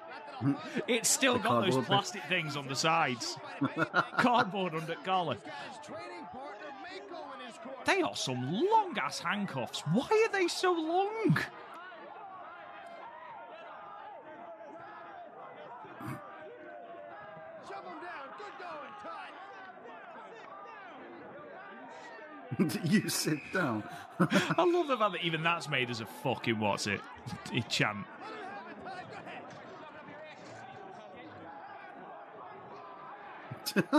It's 0.86 1.08
still 1.08 1.34
the 1.34 1.40
got 1.40 1.64
those 1.64 1.84
plastic 1.84 2.22
bit. 2.22 2.28
things 2.28 2.56
on 2.56 2.68
the 2.68 2.76
sides. 2.76 3.36
Cardboard 4.18 4.74
under 4.74 4.94
collar. 5.04 5.36
They 7.84 8.02
are 8.02 8.14
some 8.14 8.52
long 8.52 8.96
ass 9.00 9.18
handcuffs. 9.18 9.80
Why 9.80 10.06
are 10.28 10.32
they 10.32 10.46
so 10.46 10.72
long? 10.72 11.38
you 22.84 23.08
sit 23.08 23.38
down. 23.52 23.82
I 24.18 24.64
love 24.64 24.88
the 24.88 24.96
fact 24.96 25.12
that 25.12 25.22
even 25.22 25.42
that's 25.42 25.68
made 25.68 25.90
as 25.90 26.00
a 26.00 26.06
fucking 26.06 26.58
what's 26.58 26.86
it? 26.86 27.00
A 27.54 27.60
chant. 27.62 28.06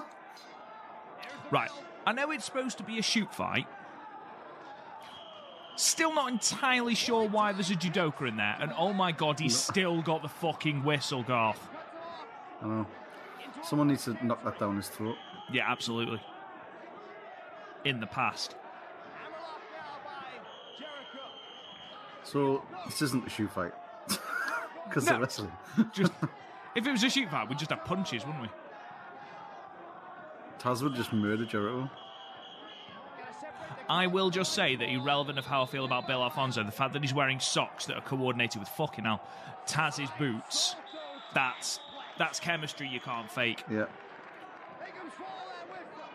right. 1.52 1.70
I 2.06 2.12
know 2.12 2.32
it's 2.32 2.46
supposed 2.46 2.78
to 2.80 2.84
be 2.84 2.98
a 2.98 3.04
shoot 3.04 3.34
fight, 3.34 3.68
Still 5.80 6.14
not 6.14 6.30
entirely 6.30 6.94
sure 6.94 7.26
why 7.26 7.54
there's 7.54 7.72
a 7.72 7.76
judoka 7.76 8.28
in 8.28 8.36
there, 8.36 8.58
and 8.60 8.74
oh 8.78 8.92
my 8.92 9.14
god, 9.14 9.40
he's 9.40 9.58
still 9.58 10.02
got 10.02 10.22
the 10.22 10.28
fucking 10.28 10.84
whistle, 10.84 11.24
Garth. 11.24 11.70
I 12.62 12.68
know. 12.68 12.86
Someone 13.64 13.88
needs 13.88 14.04
to 14.04 14.18
knock 14.26 14.44
that 14.44 14.60
down 14.60 14.76
his 14.76 14.90
throat. 14.90 15.16
Yeah, 15.50 15.72
absolutely. 15.72 16.22
In 17.86 18.00
the 18.00 18.08
past. 18.08 18.56
Hammerlock 19.16 19.62
now 19.72 20.10
by 20.10 20.78
Jericho. 20.78 21.28
So 22.24 22.64
this 22.86 23.02
isn't 23.02 23.26
a 23.26 23.30
shoot 23.30 23.50
fight 23.52 23.72
because 24.88 25.06
No. 25.06 25.12
they're 25.14 25.22
wrestling. 25.22 25.52
Just 25.94 26.12
if 26.76 26.86
it 26.86 26.92
was 26.92 27.04
a 27.04 27.10
shoot 27.10 27.30
fight, 27.30 27.48
we'd 27.50 27.58
just 27.58 27.72
have 27.72 27.86
punches, 27.86 28.26
wouldn't 28.26 28.44
we? 28.44 28.50
Taz 30.60 30.84
would 30.84 30.94
just 30.94 31.14
murder 31.14 31.46
Jericho. 31.46 31.90
Gotta 33.18 33.34
separate 33.40 33.88
the 33.88 33.94
I 33.94 34.08
will 34.08 34.30
just 34.30 34.52
say 34.54 34.76
that 34.76 34.90
irrelevant 34.90 35.40
of 35.40 35.46
how 35.46 35.64
I 35.64 35.66
feel 35.66 35.86
about 35.86 36.06
Bill 36.06 36.22
Alfonso, 36.22 36.62
the 36.64 36.72
fact 36.72 36.92
that 36.94 37.02
he's 37.02 37.14
wearing 37.14 37.40
socks 37.40 37.86
that 37.86 37.96
are 37.96 38.02
coordinated 38.02 38.60
with 38.60 38.68
fucking 38.70 39.06
hell 39.06 39.22
Taz's 39.68 40.10
boots, 40.20 40.76
that's 41.34 41.80
that's 42.18 42.42
chemistry 42.42 42.90
you 42.90 43.00
can't 43.00 43.32
fake. 43.32 43.64
Yeah. 43.70 43.86
Make 44.82 44.90
him 44.90 45.10
swallow 45.16 45.32
that 45.48 45.70
whistle. 45.72 46.10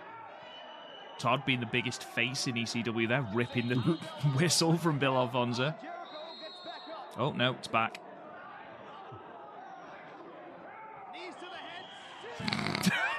Todd 1.25 1.47
being 1.47 1.61
the 1.61 1.65
biggest 1.65 2.05
face 2.05 2.47
in 2.47 2.57
ECW 2.57 3.09
there, 3.09 3.27
ripping 3.33 3.69
the 3.69 3.77
whistle 4.39 4.77
from 4.77 4.99
Bill 4.99 5.17
Alfonso. 5.17 5.73
Jericho 5.81 5.95
gets 6.39 6.57
back 6.63 6.83
up. 6.95 7.19
Oh 7.19 7.33
no, 7.33 7.53
it's 7.53 7.67
back. 7.67 7.99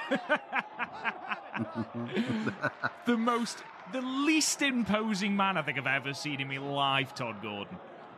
The 3.06 3.16
most, 3.16 3.62
the 3.92 4.00
least 4.02 4.60
imposing 4.62 5.36
man 5.36 5.56
I 5.56 5.62
think 5.62 5.78
I've 5.78 5.86
ever 5.86 6.12
seen 6.12 6.40
in 6.40 6.48
my 6.48 6.58
life, 6.58 7.14
Todd 7.14 7.40
Gordon. 7.42 7.76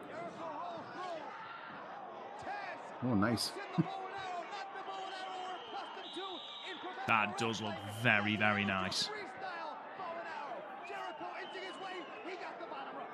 Jericho 0.08 0.30
rolls 0.40 0.86
through. 0.92 2.50
Taz 2.50 3.04
Oh, 3.10 3.14
nice. 3.14 3.52
in 3.54 3.60
the 3.76 3.82
bow 3.82 3.84
and 3.84 3.92
arrow, 4.16 4.40
not 4.52 4.66
the 4.72 4.80
bow 4.88 5.04
and 5.04 5.12
arrow 5.12 5.44
we're 5.44 5.60
accustomed 5.60 6.08
to 6.16 6.24
in 6.72 6.76
professional 6.80 7.06
That 7.06 7.36
does 7.38 7.60
look 7.62 7.74
very, 8.02 8.36
very 8.36 8.64
nice. 8.64 9.08
Freestyle 9.08 9.76
bow 9.98 10.04
and 10.16 10.24
arrow. 10.24 10.56
Jericho 10.88 11.26
inching 11.36 11.64
his 11.68 11.76
way. 11.84 12.00
He 12.24 12.32
got 12.40 12.56
the 12.58 12.64
bottom 12.72 12.96
rope. 12.96 13.12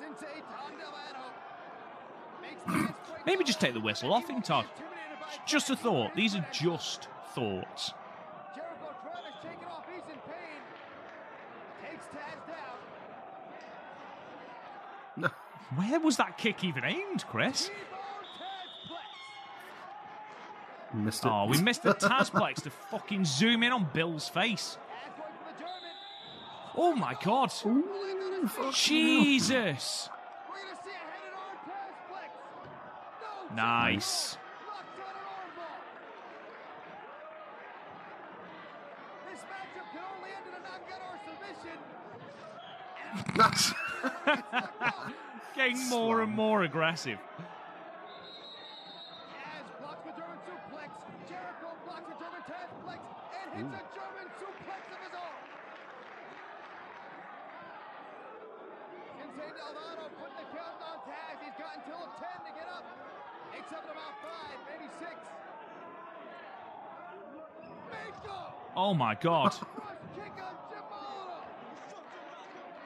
Sensei 0.00 0.40
Tom 0.48 0.72
Delano 0.80 1.28
makes 2.40 2.64
the 2.64 2.72
next 2.72 2.96
break. 3.06 3.11
Maybe 3.26 3.44
just 3.44 3.60
take 3.60 3.74
the 3.74 3.80
whistle 3.80 4.12
off 4.12 4.28
him, 4.28 4.42
Todd. 4.42 4.64
Intimidated 4.64 5.46
Just 5.46 5.70
a 5.70 5.76
thought. 5.76 6.14
These 6.14 6.34
are 6.36 6.46
just 6.52 7.08
thoughts. 7.34 7.92
Jericho 8.54 8.94
trying 9.02 9.24
to 9.24 9.32
shake 9.42 9.60
it 9.60 9.68
off. 9.68 9.86
He's 9.88 10.02
in 10.12 10.20
pain. 10.26 10.62
Takes 11.82 12.06
Taz 12.06 12.40
down. 15.16 15.30
Where 15.76 16.00
was 16.00 16.16
that 16.18 16.36
kick 16.36 16.64
even 16.64 16.84
aimed, 16.84 17.24
Chris? 17.28 17.68
T-bone 17.68 17.76
Taz 18.38 18.90
plex. 20.92 21.04
Missed 21.04 21.24
it. 21.24 21.30
Oh, 21.30 21.46
we 21.46 21.58
missed 21.62 21.82
the 21.82 21.94
Tazplex 21.94 22.62
to 22.64 22.70
fucking 22.70 23.24
zoom 23.24 23.62
in 23.62 23.72
on 23.72 23.88
Bill's 23.94 24.28
face. 24.28 24.76
Taz 24.76 25.16
going 25.16 25.32
for 25.38 25.52
the 25.52 25.58
German. 25.58 25.94
Oh 26.76 26.94
my 26.94 27.14
god. 27.24 27.50
Ooh, 27.64 28.48
fuck 28.48 28.74
Jesus. 28.74 30.10
We're 30.48 30.60
gonna 30.60 30.76
see 30.84 30.90
a 30.90 30.92
headed 30.92 31.32
arm 31.32 31.56
Taz 31.64 31.94
plex. 32.10 32.28
No. 33.22 33.41
Nice. 33.41 33.41
Locks 33.41 33.41
on 33.41 33.41
an 33.41 33.41
armbar. 33.41 33.41
This 33.41 33.41
matchup 33.41 33.41
can 33.41 33.41
only 33.41 33.41
end 33.41 33.41
in 33.41 33.41
a 33.41 33.41
knockout 33.41 33.41
or 33.41 33.41
submission. 41.24 41.78
That's 43.36 43.72
Getting 45.54 45.88
more 45.88 46.22
and 46.22 46.32
more 46.32 46.62
aggressive. 46.62 47.18
Taz 49.36 49.68
blocks 49.80 50.00
the 50.06 50.12
German 50.16 50.38
suplex. 50.48 50.88
Jericho 51.28 51.76
blocks 51.84 52.08
a 52.08 52.16
German 52.16 52.42
Taz 52.48 52.72
plex 52.88 53.04
and 53.36 53.52
hits 53.52 53.74
a 53.76 53.84
German 53.92 54.26
suplex 54.40 54.82
of 54.88 55.00
his 55.04 55.12
own. 55.12 55.38
Sensei 59.20 59.50
Delgado 59.52 60.08
putting 60.16 60.38
the 60.40 60.48
count 60.56 60.80
on 60.88 60.96
Taz. 61.04 61.36
He's 61.44 61.56
got 61.60 61.76
until 61.84 62.00
10 62.16 62.48
to 62.48 62.52
get 62.56 62.68
up. 62.72 62.84
Takes 63.52 63.72
up 63.72 63.84
about 63.84 64.14
5, 64.22 64.30
maybe 64.68 64.88
6. 64.98 65.10
Oh 68.74 68.94
my 68.94 69.14
god. 69.14 69.50
Cross 69.50 69.64
kick 70.16 70.32
on 70.42 70.54
Jimolo! 70.70 71.44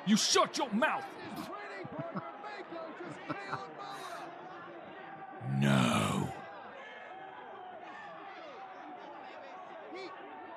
You 0.07 0.17
shut 0.17 0.59
your 0.59 0.71
mouth. 0.71 1.05
His 1.37 1.45
training 1.47 1.87
partner 1.97 2.23
Mako 2.43 2.81
just 2.99 3.19
KO'd 3.29 3.71
Molo! 3.79 4.21
No. 5.61 6.29
He, 9.95 10.03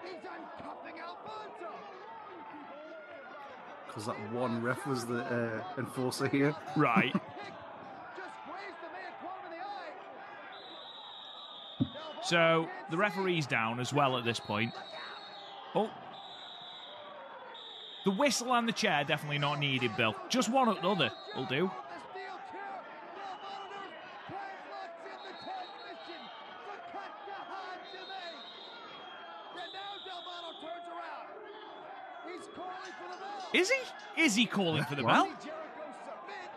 he's 0.03 0.23
uncuffing 0.23 0.97
Alfonso! 0.99 1.71
because 3.87 4.05
that 4.05 4.31
one 4.31 4.61
ref 4.63 4.85
was 4.87 5.05
the 5.05 5.19
uh, 5.23 5.63
enforcer 5.77 6.27
here. 6.27 6.55
Right. 6.75 7.11
Kick 7.11 7.21
just 8.15 8.35
grazed 8.45 8.79
the 8.81 8.89
man 8.93 9.11
caught 9.21 9.39
him 9.39 9.51
in 9.51 9.59
the 9.59 9.65
eye. 9.65 9.93
Delgado 11.79 12.18
So 12.29 12.67
the 12.91 12.97
referee's 12.97 13.47
down 13.47 13.79
as 13.79 13.91
well 13.91 14.15
at 14.15 14.23
this 14.23 14.39
point. 14.39 14.71
Oh. 15.73 15.89
The 18.05 18.11
whistle 18.11 18.53
and 18.53 18.67
the 18.67 18.71
chair 18.71 19.03
definitely 19.03 19.39
not 19.39 19.57
needed, 19.59 19.97
Bill. 19.97 20.15
Just 20.29 20.47
one 20.49 20.67
or 20.67 20.75
the 20.75 20.87
other 20.87 21.11
will 21.35 21.45
do. 21.45 21.65
The 21.65 21.99
steel 22.11 22.37
chair. 22.51 22.81
Delgado 23.15 23.65
knows 23.71 23.93
Taz 24.27 24.61
locks 24.69 25.01
in 25.09 25.17
the 25.25 25.33
Tazmission. 25.41 26.21
Sakata 26.69 27.37
Hajime. 27.49 28.25
And 29.55 29.71
now 29.73 29.91
Delgado 30.05 30.51
turns 30.61 30.87
around. 30.87 31.27
He's 32.31 32.47
calling 32.55 32.93
for 32.99 33.09
the 33.11 33.17
bell. 33.17 33.49
Is 33.53 33.71
he? 33.71 34.21
Is 34.23 34.35
he 34.35 34.45
calling 34.45 34.83
for 34.85 34.95
the 34.95 35.03
bell? 35.03 35.25
Did 35.25 35.41
Jericho 35.41 35.83
submit? 36.05 36.51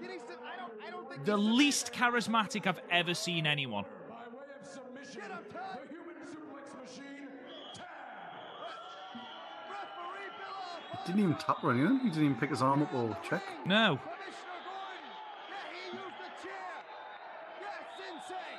Did 0.00 0.10
he 0.12 0.18
sub- 0.18 0.38
I 0.46 0.56
don't, 0.56 0.72
I 0.86 0.90
don't 0.92 1.08
think 1.10 1.24
The 1.24 1.36
least 1.36 1.92
charismatic 1.92 2.66
I've 2.68 2.80
ever 2.92 3.12
seen 3.14 3.44
anyone. 3.46 3.84
By 4.08 4.14
way 4.32 4.44
of 4.60 4.66
submission, 4.66 5.20
Get 5.20 5.30
him, 5.30 5.38
Todd. 5.52 5.78
the 5.82 5.88
human 5.92 6.16
suplex 6.24 6.66
machine, 6.82 7.28
Taz. 7.74 7.84
Referee 9.70 10.30
Bill 10.40 10.56
Alfonso. 10.56 10.85
Didn't 11.04 11.20
even 11.20 11.34
tap 11.36 11.62
or 11.62 11.70
anything. 11.72 12.00
He 12.00 12.08
didn't 12.08 12.24
even 12.24 12.36
pick 12.36 12.50
his 12.50 12.62
arm 12.62 12.82
up 12.82 12.92
or 12.94 13.16
check. 13.28 13.42
No. 13.64 13.98
Commissioner 13.98 14.60
Gordon. 14.64 15.04
Yeah, 15.48 15.56
he 15.72 15.96
used 15.96 16.16
the 16.18 16.30
chair. 16.42 16.66
Yeah, 17.60 17.78
Sensei. 17.96 18.56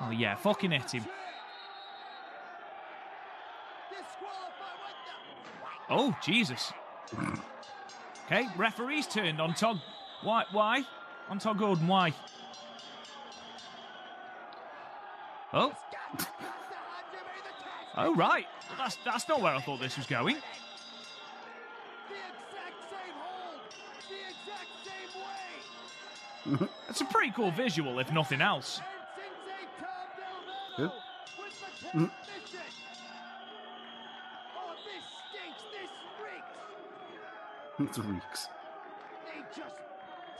Oh 0.00 0.10
yeah, 0.10 0.34
fucking 0.36 0.70
hit 0.70 0.90
him. 0.92 1.04
Disqualified. 3.90 4.78
What 4.80 5.74
the? 5.88 5.94
Oh 5.94 6.16
Jesus. 6.22 6.72
Okay, 8.26 8.48
referee's 8.56 9.06
turned 9.06 9.40
on 9.40 9.52
Todd. 9.54 9.80
Why? 10.22 10.44
Why? 10.52 10.84
On 11.28 11.38
Todd 11.38 11.58
Gordon. 11.58 11.86
Why? 11.86 12.14
Oh. 15.52 15.68
Got 15.68 16.18
Sakata 16.18 16.26
Hajime, 16.88 17.42
the 17.44 17.50
tag 17.62 17.98
Oh 17.98 18.14
right. 18.14 18.46
That's 18.78 18.96
that's 19.04 19.28
not 19.28 19.42
where 19.42 19.54
I 19.54 19.60
thought 19.60 19.80
this 19.80 19.98
was 19.98 20.06
going. 20.06 20.36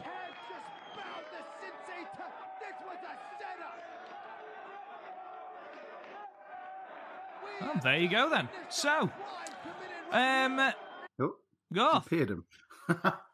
Taz 0.03 0.35
just 0.49 0.67
bound 0.97 1.25
the 1.31 1.43
Sensei 1.61 2.03
Tom. 2.17 2.33
This 2.61 2.77
was 2.87 2.99
a 3.03 3.15
setup. 3.39 3.79
We 7.43 7.67
Oh, 7.67 7.73
have 7.75 7.83
there 7.83 7.99
you 7.99 8.09
go 8.09 8.29
then. 8.29 8.49
So, 8.69 8.89
a 8.89 8.93
crime 8.93 9.11
committed 9.63 10.13
right 10.13 10.45
um, 10.45 10.75
Oh, 11.21 11.37
Garth, 11.73 12.11
paid 12.11 12.31
him. 12.31 12.45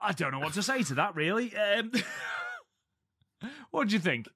I 0.00 0.12
don't 0.12 0.32
know 0.32 0.40
what 0.40 0.52
to 0.54 0.62
say 0.62 0.82
to 0.84 0.94
that. 0.94 1.14
Really. 1.14 1.54
Um, 1.56 1.92
what 3.70 3.88
do 3.88 3.94
you 3.94 4.00
think? 4.00 4.26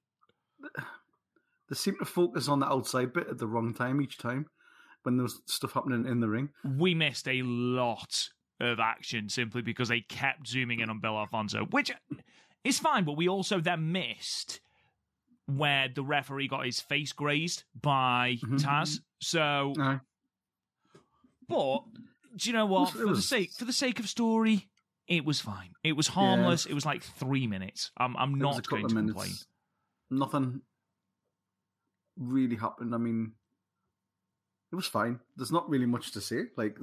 they 1.69 1.75
seem 1.75 1.97
to 1.99 2.05
focus 2.05 2.47
on 2.47 2.59
the 2.59 2.67
outside 2.67 3.13
bit 3.13 3.27
at 3.29 3.37
the 3.37 3.47
wrong 3.47 3.73
time 3.73 4.01
each 4.01 4.17
time 4.17 4.45
when 5.03 5.17
there's 5.17 5.39
stuff 5.45 5.73
happening 5.73 6.05
in 6.05 6.19
the 6.19 6.27
ring. 6.29 6.49
we 6.77 6.93
missed 6.93 7.27
a 7.27 7.41
lot 7.43 8.29
of 8.59 8.79
action 8.79 9.27
simply 9.29 9.61
because 9.63 9.87
they 9.89 10.01
kept 10.01 10.45
zooming 10.47 10.79
in 10.81 10.89
on 10.91 10.99
Bill 10.99 11.17
Alfonso, 11.17 11.65
which 11.71 11.91
is 12.63 12.77
fine, 12.77 13.03
but 13.05 13.13
we 13.17 13.27
also 13.27 13.59
then 13.59 13.91
missed 13.91 14.59
where 15.47 15.87
the 15.93 16.03
referee 16.03 16.47
got 16.47 16.65
his 16.65 16.79
face 16.79 17.11
grazed 17.13 17.63
by 17.81 18.37
Mhm. 18.43 18.59
Taz. 18.61 18.99
So, 19.19 19.73
but 21.47 21.83
do 22.35 22.49
you 22.49 22.53
know 22.53 22.65
what? 22.67 22.93
It 22.95 22.97
was- 22.97 23.01
it 23.03 23.07
for 23.07 23.15
the 23.15 23.21
sake 23.21 23.51
for 23.53 23.65
the 23.65 23.73
sake 23.73 23.99
of 23.99 24.07
story, 24.07 24.69
it 25.11 25.25
was 25.25 25.39
fine. 25.41 25.73
It 25.83 25.93
was 25.93 26.07
harmless. 26.07 26.65
It 26.65 26.73
was 26.73 26.85
like 26.85 27.03
three 27.03 27.45
minutes. 27.47 27.91
I'm 27.97 28.15
I'm 28.17 28.33
a 28.33 28.37
not 28.37 28.67
going 28.67 28.85
of 28.85 28.89
to 28.89 28.95
minutes. 28.95 29.13
complain. 29.13 29.33
Nothing 30.09 30.61
really 32.17 32.55
happened. 32.55 32.95
I 32.95 32.97
mean, 32.97 33.33
it 34.71 34.75
was 34.75 34.87
fine. 34.87 35.19
There's 35.35 35.51
not 35.51 35.69
really 35.69 35.85
much 35.85 36.11
to 36.13 36.21
say. 36.21 36.43
Like, 36.55 36.77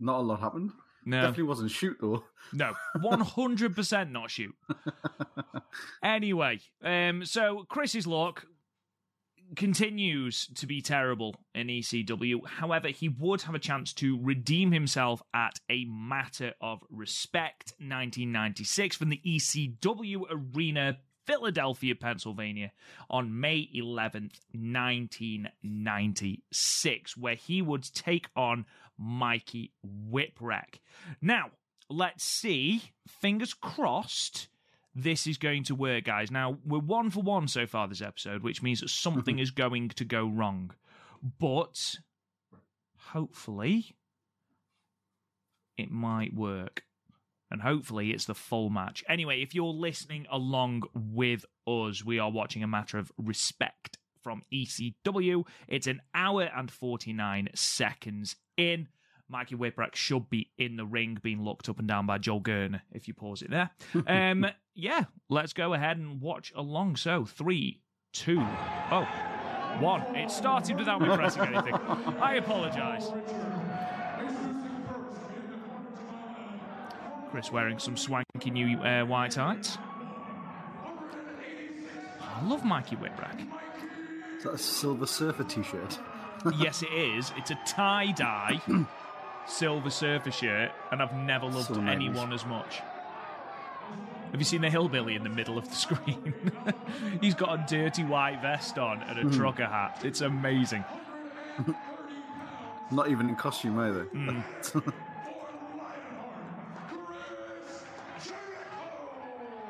not 0.00 0.18
a 0.18 0.22
lot 0.22 0.40
happened. 0.40 0.72
No, 1.06 1.20
Definitely 1.20 1.44
wasn't 1.44 1.70
shoot 1.70 1.98
though. 2.00 2.24
no, 2.54 2.72
one 3.00 3.20
hundred 3.20 3.76
percent 3.76 4.10
not 4.10 4.30
shoot. 4.30 4.54
Anyway, 6.02 6.60
um, 6.82 7.24
so 7.24 7.64
Chris's 7.68 8.06
luck 8.06 8.46
continues 9.56 10.46
to 10.54 10.66
be 10.66 10.80
terrible 10.80 11.34
in 11.54 11.66
ECW. 11.68 12.46
However, 12.46 12.88
he 12.88 13.08
would 13.08 13.42
have 13.42 13.54
a 13.54 13.58
chance 13.58 13.92
to 13.94 14.18
redeem 14.20 14.72
himself 14.72 15.22
at 15.32 15.60
a 15.68 15.84
matter 15.86 16.54
of 16.60 16.82
respect 16.90 17.72
1996 17.78 18.96
from 18.96 19.10
the 19.10 19.20
ECW 19.26 20.22
Arena, 20.30 20.98
Philadelphia, 21.26 21.94
Pennsylvania, 21.94 22.72
on 23.08 23.40
May 23.40 23.68
11th, 23.74 24.40
1996, 24.52 27.16
where 27.16 27.34
he 27.34 27.62
would 27.62 27.84
take 27.94 28.28
on 28.36 28.66
Mikey 28.98 29.72
Whipwreck. 29.84 30.80
Now, 31.20 31.50
let's 31.88 32.24
see, 32.24 32.92
fingers 33.08 33.54
crossed 33.54 34.48
this 34.94 35.26
is 35.26 35.38
going 35.38 35.64
to 35.64 35.74
work, 35.74 36.04
guys. 36.04 36.30
Now, 36.30 36.58
we're 36.64 36.78
one 36.78 37.10
for 37.10 37.22
one 37.22 37.48
so 37.48 37.66
far 37.66 37.88
this 37.88 38.02
episode, 38.02 38.42
which 38.42 38.62
means 38.62 38.80
that 38.80 38.90
something 38.90 39.38
is 39.40 39.50
going 39.50 39.88
to 39.90 40.04
go 40.04 40.26
wrong. 40.26 40.72
But 41.38 41.96
hopefully, 42.96 43.96
it 45.76 45.90
might 45.90 46.34
work. 46.34 46.84
And 47.50 47.62
hopefully, 47.62 48.10
it's 48.10 48.24
the 48.24 48.34
full 48.34 48.70
match. 48.70 49.04
Anyway, 49.08 49.42
if 49.42 49.54
you're 49.54 49.66
listening 49.66 50.26
along 50.30 50.84
with 50.94 51.44
us, 51.66 52.04
we 52.04 52.18
are 52.18 52.30
watching 52.30 52.62
a 52.62 52.68
matter 52.68 52.98
of 52.98 53.12
respect 53.16 53.98
from 54.22 54.42
ECW. 54.52 55.44
It's 55.68 55.86
an 55.86 56.00
hour 56.14 56.50
and 56.56 56.70
49 56.70 57.50
seconds 57.54 58.36
in. 58.56 58.88
Mikey 59.28 59.54
Whipwreck 59.56 59.94
should 59.94 60.28
be 60.28 60.50
in 60.58 60.76
the 60.76 60.84
ring 60.84 61.18
being 61.22 61.42
looked 61.42 61.68
up 61.68 61.78
and 61.78 61.88
down 61.88 62.06
by 62.06 62.18
Joel 62.18 62.40
Gertner 62.40 62.82
if 62.92 63.08
you 63.08 63.14
pause 63.14 63.42
it 63.42 63.50
there. 63.50 63.70
Um, 64.06 64.46
yeah, 64.74 65.04
let's 65.28 65.52
go 65.52 65.72
ahead 65.72 65.98
and 65.98 66.20
watch 66.20 66.52
along. 66.54 66.96
So, 66.96 67.24
three, 67.24 67.80
two, 68.12 68.40
oh, 68.90 69.08
one. 69.80 70.02
It 70.14 70.30
started 70.30 70.76
without 70.76 71.00
me 71.00 71.08
pressing 71.14 71.42
anything. 71.42 71.74
I 71.74 72.34
apologise. 72.34 73.10
Chris 77.30 77.50
wearing 77.50 77.78
some 77.78 77.96
swanky 77.96 78.50
new 78.50 78.78
uh, 78.78 79.04
white 79.04 79.32
tights. 79.32 79.78
I 82.20 82.44
love 82.44 82.64
Mikey 82.64 82.96
Whipwreck. 82.96 83.46
Is 84.36 84.44
that 84.44 84.54
a 84.54 84.58
Silver 84.58 85.06
Surfer 85.06 85.44
t-shirt? 85.44 85.98
yes, 86.58 86.82
it 86.82 86.92
is. 86.92 87.32
It's 87.36 87.50
a 87.50 87.58
tie 87.66 88.12
dye 88.12 88.60
silver 89.46 89.90
surfer 89.90 90.30
shirt, 90.30 90.72
and 90.90 91.02
I've 91.02 91.14
never 91.14 91.46
loved 91.46 91.74
So 91.74 91.80
anyone 91.80 92.32
as 92.32 92.44
much. 92.46 92.80
Have 94.34 94.40
you 94.40 94.44
seen 94.44 94.62
the 94.62 94.70
hillbilly 94.70 95.14
in 95.14 95.22
the 95.22 95.28
middle 95.28 95.58
of 95.58 95.68
the 95.68 95.74
screen? 95.76 96.34
He's 97.20 97.34
got 97.34 97.54
a 97.54 97.64
dirty 97.68 98.02
white 98.02 98.42
vest 98.42 98.78
on 98.78 99.02
and 99.02 99.18
a 99.18 99.22
hmm. 99.22 99.30
trucker 99.30 99.66
hat. 99.66 100.00
It's 100.02 100.22
amazing. 100.22 100.84
Not 102.90 103.10
even 103.10 103.28
in 103.28 103.36
costume 103.36 103.78
either. 103.78 104.04
Hmm. 104.04 104.40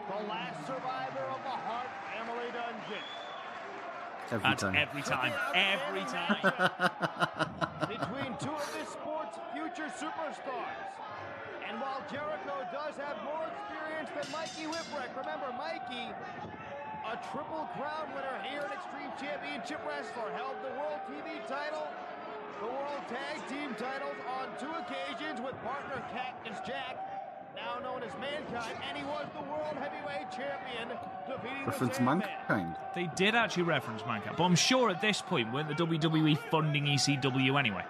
The 0.06 0.28
last 0.28 0.66
survivor 0.66 1.26
of 1.30 1.42
the 1.42 1.50
Hart 1.50 1.88
family 2.12 2.52
dungeon. 2.52 3.04
Every 4.30 4.50
That's 4.50 4.62
time. 4.62 4.76
every 4.76 5.02
time. 5.02 5.32
Every 5.54 6.04
time. 6.04 6.70
between 7.88 8.36
two 8.38 8.50
of 8.54 8.72
this 8.72 8.94
sport's 9.34 9.52
future 9.54 9.90
superstars. 9.98 10.78
And 11.68 11.80
while 11.80 12.02
Jericho 12.10 12.62
does 12.70 12.94
have 13.00 13.16
more 13.24 13.46
experience 13.48 14.10
than 14.14 14.26
Mikey 14.30 14.66
Whipwreck, 14.70 15.16
remember 15.16 15.50
Mikey, 15.56 16.12
a 17.08 17.16
triple 17.32 17.68
crown 17.74 18.08
winner 18.14 18.38
here 18.48 18.60
at 18.60 18.72
Extreme 18.72 19.12
Championship 19.18 19.80
Wrestler, 19.88 20.30
held 20.36 20.56
the 20.62 20.70
World 20.78 21.00
TV 21.08 21.40
title, 21.48 21.88
the 22.60 22.66
World 22.68 23.02
Tag 23.08 23.40
Team 23.48 23.74
titles 23.74 24.16
on 24.38 24.48
two 24.60 24.70
occasions 24.70 25.40
with 25.40 25.56
partner 25.64 26.02
Cactus 26.12 26.58
Jack, 26.66 27.00
now 27.56 27.80
known 27.80 28.02
as 28.02 28.12
Mankind, 28.20 28.76
and 28.88 28.98
he 28.98 29.04
was 29.04 29.26
the 29.34 29.42
World 29.48 29.76
Heavyweight 29.80 30.30
Champion, 30.30 30.96
defeating 31.26 31.66
Reference 31.66 31.98
the 31.98 32.04
Sandman. 32.04 32.18
mankind. 32.18 32.76
They 32.94 33.08
did 33.16 33.34
actually 33.34 33.64
reference 33.64 34.04
Mankind, 34.06 34.36
but 34.36 34.44
I'm 34.44 34.56
sure 34.56 34.90
at 34.90 35.00
this 35.00 35.22
point 35.22 35.52
weren't 35.52 35.68
the 35.68 35.74
WWE 35.74 36.36
funding 36.50 36.84
ECW 36.84 37.58
anyway. 37.58 37.84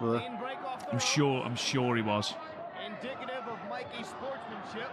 Well, 0.00 0.18
Clean 0.18 0.36
break 0.38 0.62
off 0.64 0.80
the 0.80 0.86
I'm 0.88 0.92
rope. 0.94 1.00
sure. 1.02 1.42
I'm 1.42 1.56
sure 1.56 1.96
he 1.96 2.02
was. 2.02 2.34
Indicative 2.84 3.44
of 3.48 3.58
Mikey's 3.70 4.06
sportsmanship. 4.06 4.90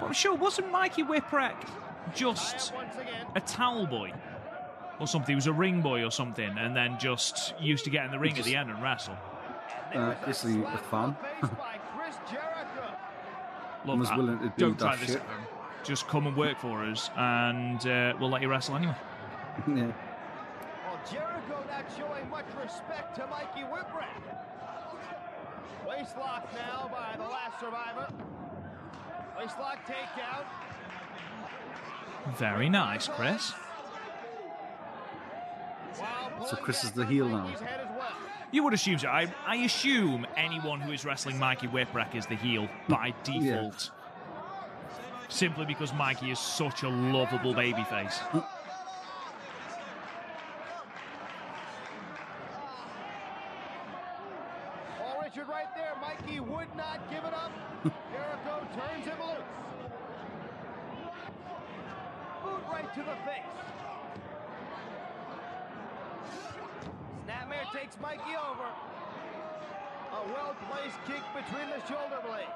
But 0.00 0.06
I'm 0.06 0.12
sure 0.12 0.34
wasn't 0.34 0.70
Mikey 0.70 1.04
Whipwreck 1.04 1.54
just 2.14 2.70
Tie 2.70 2.76
up 2.76 2.84
once 2.84 2.96
again. 2.96 3.26
a 3.34 3.40
towel 3.40 3.86
boy 3.86 4.12
or 5.00 5.06
something? 5.06 5.32
He 5.32 5.34
was 5.36 5.46
a 5.46 5.52
ring 5.52 5.80
boy 5.80 6.04
or 6.04 6.10
something, 6.10 6.56
and 6.58 6.76
then 6.76 6.98
just 6.98 7.54
used 7.60 7.84
to 7.84 7.90
get 7.90 8.04
in 8.04 8.10
the 8.10 8.18
ring 8.18 8.36
at 8.38 8.44
the 8.44 8.56
end 8.56 8.70
and 8.70 8.82
wrestle. 8.82 9.16
uh, 9.94 10.14
basically 10.24 10.62
a 10.64 10.78
fan. 10.90 11.14
Face 11.40 11.50
by 11.58 11.78
Chris 11.96 12.16
Jericho. 12.30 12.94
Love 13.86 13.98
Was 14.00 14.08
that. 14.08 14.18
willing 14.18 14.38
to 14.40 14.44
do 14.48 14.52
Don't 14.58 14.78
that 14.80 14.84
try 14.86 14.96
this 14.96 15.08
shit. 15.12 15.16
at. 15.20 15.84
Just 15.86 16.08
come 16.08 16.26
and 16.26 16.36
work 16.36 16.58
for 16.58 16.82
us, 16.84 17.10
and 17.16 17.86
uh, 17.86 18.12
we'll 18.20 18.28
let 18.28 18.42
you 18.42 18.48
wrestle 18.48 18.76
anyway. 18.76 18.94
yeah. 19.68 19.92
Well, 21.48 21.64
not 21.70 21.84
showing 21.96 22.28
much 22.30 22.46
respect 22.60 23.14
to 23.16 23.26
Mikey 23.28 23.62
Whipwreck. 23.62 24.22
Waistlock 25.86 26.42
now 26.54 26.90
by 26.92 27.16
the 27.16 27.22
last 27.22 27.60
survivor. 27.60 28.08
Waistlock 29.38 29.78
takedown. 29.86 30.44
Very 32.36 32.68
nice, 32.68 33.06
Chris. 33.06 33.52
So 36.48 36.56
Chris 36.56 36.84
is 36.84 36.92
the 36.92 37.06
heel 37.06 37.28
now. 37.28 37.44
Mikey's 37.44 37.60
head 37.60 37.80
as 37.80 37.88
well. 37.96 38.12
You 38.52 38.62
would 38.64 38.74
assume 38.74 38.98
so. 38.98 39.08
I, 39.08 39.32
I 39.46 39.56
assume 39.56 40.26
anyone 40.36 40.80
who 40.80 40.92
is 40.92 41.04
wrestling 41.04 41.38
Mikey 41.38 41.68
Whipwreck 41.68 42.14
is 42.14 42.26
the 42.26 42.36
heel 42.36 42.68
by 42.88 43.14
default. 43.24 43.90
Simply 45.28 45.64
because 45.64 45.92
Mikey 45.92 46.30
is 46.30 46.38
such 46.38 46.82
a 46.82 46.88
lovable 46.88 47.54
babyface. 47.54 48.20
All 55.02 55.20
Richard 55.22 55.48
right 55.48 55.74
there. 55.74 55.94
Mikey 56.00 56.40
would 56.40 56.74
not 56.76 57.10
give 57.10 57.24
it 57.24 57.34
up. 57.34 57.50
Jericho 57.82 58.66
turns 58.78 59.04
him 59.04 59.18
loose. 59.18 59.50
Boot 62.44 62.62
right 62.70 62.94
to 62.94 63.00
the 63.00 63.16
face. 63.26 63.54
Snapmare 67.26 67.68
takes 67.72 67.98
Mikey 68.00 68.36
over. 68.36 68.68
A 70.12 70.32
well-placed 70.32 70.98
kick 71.06 71.24
between 71.34 71.68
the 71.70 71.80
shoulder 71.88 72.20
blades. 72.24 72.46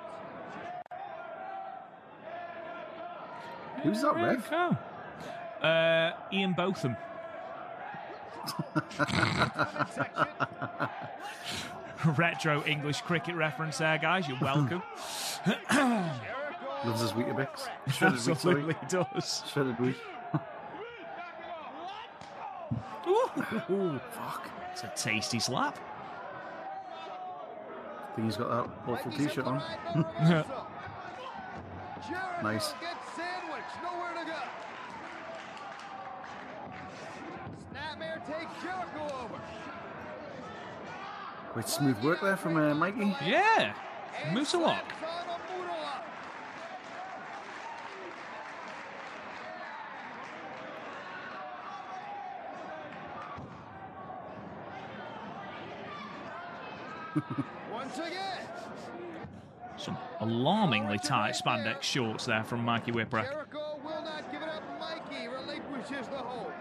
Who's 3.83 4.03
that 4.03 4.15
Where'd 4.15 4.37
ref? 4.37 4.47
it 4.47 4.51
go? 4.51 5.67
Uh, 5.67 6.13
Ian 6.33 6.53
Botham. 6.53 6.97
Section. 9.95 10.27
Retro 12.31 12.63
English 12.65 13.01
cricket 13.01 13.35
reference 13.35 13.79
there, 13.79 13.99
guys. 13.99 14.29
You're 14.29 14.39
welcome. 14.41 14.81
Loves 16.85 17.01
his 17.01 17.11
Weetabix. 17.11 17.69
Shredded 17.93 18.19
wheat, 18.21 18.29
Absolutely 18.31 18.75
sorry. 18.89 19.05
does. 19.15 19.43
Shredded 19.53 19.81
wheat. 19.81 19.97
Ooh, 23.69 24.01
fuck. 24.13 24.49
It's 24.71 24.85
a 24.85 24.93
tasty 24.95 25.41
slap. 25.41 25.77
I 28.13 28.15
think 28.15 28.27
he's 28.27 28.37
got 28.37 28.49
that 28.51 28.71
awful 28.93 29.11
t-shirt 29.11 29.39
at 29.39 29.45
the 29.45 29.51
on. 29.51 29.57
right. 29.59 29.67
Jericho 32.09 32.43
Nice. 32.45 32.73
gets 32.81 33.17
sandwiched. 33.17 33.77
Nowhere 33.83 34.15
to 34.21 34.31
go. 34.31 34.39
Snapmare 37.75 38.21
takes 38.25 38.63
Jericho 38.63 39.03
over. 39.25 39.41
Quite 41.61 41.69
smooth 41.69 42.03
work 42.03 42.23
there 42.23 42.39
from 42.39 42.57
uh, 42.57 42.75
Mikey. 42.75 43.15
Yeah. 43.23 43.75
And 44.25 44.35
a 44.35 44.41
lot. 44.41 44.83
slaps 44.99 45.29
on 45.29 45.29
a 45.29 45.35
Moodle 45.45 45.83
lock. 45.83 46.05
Once 57.71 57.99
again, 57.99 58.39
Some 59.77 59.99
alarmingly 60.21 60.99
tight 60.99 61.35
spandex 61.35 61.83
shorts 61.83 62.25
there 62.25 62.43
from 62.43 62.65
Mikey 62.65 62.93
Whipwreck. 62.93 63.31
Jericho 63.31 63.79
will 63.85 64.03
not 64.03 64.33
give 64.33 64.41
it 64.41 64.49
up. 64.49 64.63
Mikey 64.81 65.29
relinquishes 65.29 66.09
the 66.09 66.17
hold. 66.17 66.53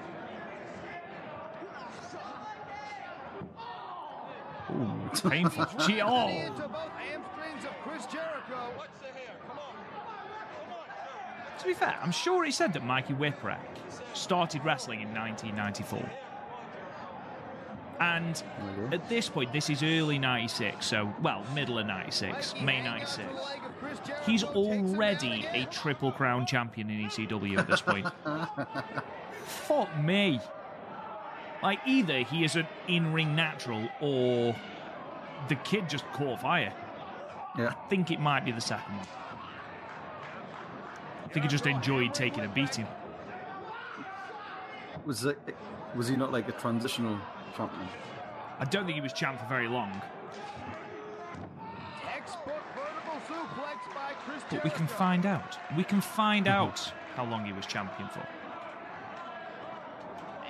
Ooh, 5.25 5.27
it's 5.27 5.35
painful. 5.35 5.65
Gee, 5.87 6.01
oh. 6.01 6.27
Knee 6.27 6.43
oh. 6.43 6.47
into 6.47 6.61
both 6.67 6.91
hamstrings 6.97 7.65
of 7.65 7.71
Chris 7.83 8.05
Jericho. 8.05 8.73
To 11.59 11.65
be 11.65 11.73
fair, 11.73 11.99
I'm 12.01 12.11
sure 12.11 12.45
he 12.45 12.51
said 12.51 12.71
that 12.73 12.85
Mikey 12.85 13.13
Whipwreck 13.13 13.59
started 14.13 14.63
wrestling 14.63 15.01
in 15.01 15.13
1994. 15.13 16.09
And 17.99 18.35
mm-hmm. 18.35 18.93
at 18.93 19.09
this 19.09 19.27
point, 19.27 19.51
this 19.51 19.69
is 19.69 19.83
early 19.83 20.17
96, 20.17 20.85
so, 20.85 21.13
well, 21.21 21.43
middle 21.53 21.77
of 21.77 21.85
96, 21.85 22.55
May 22.61 22.81
96. 22.81 23.17
the 23.17 23.23
leg 23.35 23.59
of 23.65 23.77
Chris 23.77 23.99
Jericho, 23.99 24.25
He's 24.25 24.41
takes 24.41 24.55
him 24.55 24.63
down 24.63 24.95
already 24.95 25.45
a. 25.53 25.65
Triple 25.65 26.13
Crown 26.13 26.45
champion 26.45 26.89
in 26.89 27.09
ECW 27.09 27.57
at 27.57 27.67
this 27.67 27.81
point. 27.81 28.07
Fuck 29.43 30.01
me. 30.01 30.39
Like, 31.61 31.79
either 31.85 32.19
he 32.19 32.45
is 32.45 32.55
an 32.55 32.67
in 32.87 33.11
ring 33.11 33.35
natural 33.35 33.89
or 33.99 34.55
the 35.47 35.55
kid 35.55 35.89
just 35.89 36.05
caught 36.11 36.41
fire. 36.41 36.73
Yeah. 37.57 37.69
I 37.69 37.89
think 37.89 38.11
it 38.11 38.19
might 38.19 38.45
be 38.45 38.51
the 38.51 38.61
second 38.61 38.95
one. 38.97 39.07
I 41.25 41.27
think 41.31 41.43
he 41.43 41.49
just 41.49 41.65
enjoyed 41.65 42.13
taking 42.13 42.43
a 42.43 42.47
beating. 42.47 42.87
Was 45.05 45.25
it? 45.25 45.39
Was 45.95 46.07
he 46.07 46.15
not 46.15 46.31
like 46.31 46.47
a 46.47 46.51
transitional 46.53 47.17
champion? 47.55 47.87
I 48.59 48.65
don't 48.65 48.85
think 48.85 48.95
he 48.95 49.01
was 49.01 49.13
champ 49.13 49.39
for 49.39 49.47
very 49.47 49.67
long, 49.67 50.01
Textbook 52.03 52.61
vertical 52.75 53.19
suplex 53.27 53.95
by 53.95 54.13
Chris 54.25 54.43
but 54.49 54.63
we 54.63 54.69
can 54.69 54.87
find 54.87 55.25
out. 55.25 55.57
We 55.77 55.83
can 55.83 56.01
find 56.01 56.47
out 56.47 56.91
how 57.15 57.25
long 57.25 57.45
he 57.45 57.53
was 57.53 57.65
champion 57.65 58.09
for. 58.09 58.27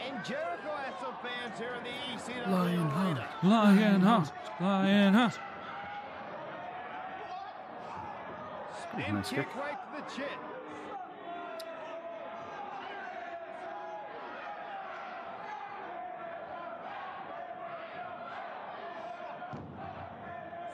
And 0.08 0.25
Jericho 0.25 0.71
has 0.75 0.93
some 0.99 1.13
fans 1.21 1.60
here 1.60 1.75
in 1.78 1.84
the 1.84 1.89
ECW 1.89 2.52
Lionheart. 2.52 3.43
Lionheart, 3.43 4.32
Spin 4.60 5.15
Nice 9.13 9.30
kick 9.30 9.48
right 9.56 9.78
to 9.80 9.88
the 9.95 10.04
chin. 10.13 10.26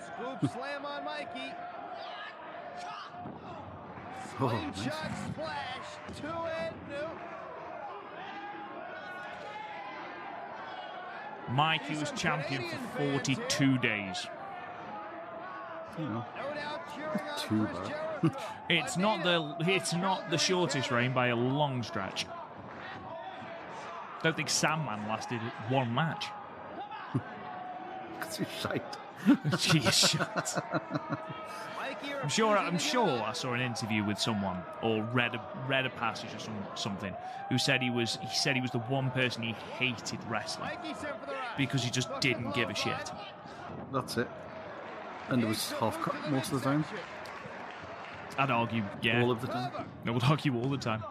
Scoop 0.01 0.51
slam 0.51 0.85
on 0.85 1.05
Mikey. 1.05 1.53
Oh, 4.39 4.47
nice. 4.47 4.75
Slingshot 4.75 5.11
splash. 5.27 5.89
Two 6.19 6.27
and 6.27 6.75
new. 6.89 7.34
Mikey 11.49 11.95
was 11.97 12.11
champion 12.11 12.63
for 12.69 12.77
42 12.97 13.77
days. 13.77 14.27
You 15.97 16.05
know, 16.05 16.25
No 16.35 16.53
doubt 16.53 16.81
cheering 16.95 17.19
on 17.19 17.39
Too 17.39 18.29
bad. 18.31 18.35
It's 18.69 18.97
not 18.97 19.23
the 19.23 19.55
it's 19.71 19.93
not 19.93 20.29
the 20.29 20.37
shortest 20.37 20.91
reign 20.91 21.13
by 21.13 21.27
a 21.27 21.35
long 21.35 21.83
stretch. 21.83 22.25
Don't 24.23 24.35
think 24.35 24.49
Sandman 24.49 25.07
lasted 25.07 25.39
one 25.69 25.93
match. 25.93 26.25
Because 28.37 28.47
shite. 28.61 28.97
Jeez, 29.25 30.09
shut. 30.09 30.63
Mikey 31.77 32.13
I'm 32.21 32.29
sure. 32.29 32.57
I'm 32.57 32.77
sure 32.77 33.23
I 33.23 33.33
saw 33.33 33.53
an 33.53 33.61
interview 33.61 34.03
with 34.03 34.19
someone 34.19 34.57
or 34.81 35.03
read 35.13 35.35
a 35.35 35.41
read 35.67 35.85
a 35.85 35.89
passage 35.89 36.33
or 36.33 36.39
some, 36.39 36.55
something 36.75 37.13
who 37.49 37.57
said 37.57 37.81
he 37.81 37.89
was 37.89 38.17
he 38.21 38.35
said 38.35 38.55
he 38.55 38.61
was 38.61 38.71
the 38.71 38.79
one 38.79 39.09
person 39.11 39.43
he 39.43 39.53
hated 39.77 40.19
wrestling 40.27 40.69
Mikey 40.69 40.93
sent 40.99 41.19
for 41.19 41.27
the 41.27 41.31
right. 41.33 41.57
because 41.57 41.83
he 41.83 41.89
just 41.89 42.09
didn't 42.19 42.53
give 42.53 42.69
a 42.69 42.75
shit. 42.75 43.11
That's 43.93 44.17
it. 44.17 44.29
And 45.29 45.43
it 45.43 45.47
was 45.47 45.71
half 45.73 45.99
cut 46.01 46.15
most 46.29 46.51
of 46.51 46.61
the 46.61 46.65
time. 46.69 46.85
I'd 48.37 48.51
argue, 48.51 48.83
yeah. 49.01 49.21
All 49.21 49.31
of 49.31 49.41
the 49.41 49.47
time. 49.47 49.71
I 50.05 50.11
would 50.11 50.23
argue 50.23 50.55
all 50.57 50.69
the 50.69 50.77
time. 50.77 51.03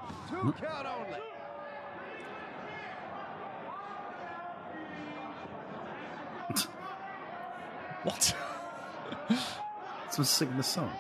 What? 8.05 8.35
Someone 10.11 10.27
singing 10.27 10.57
the 10.57 10.63
song. 10.63 10.93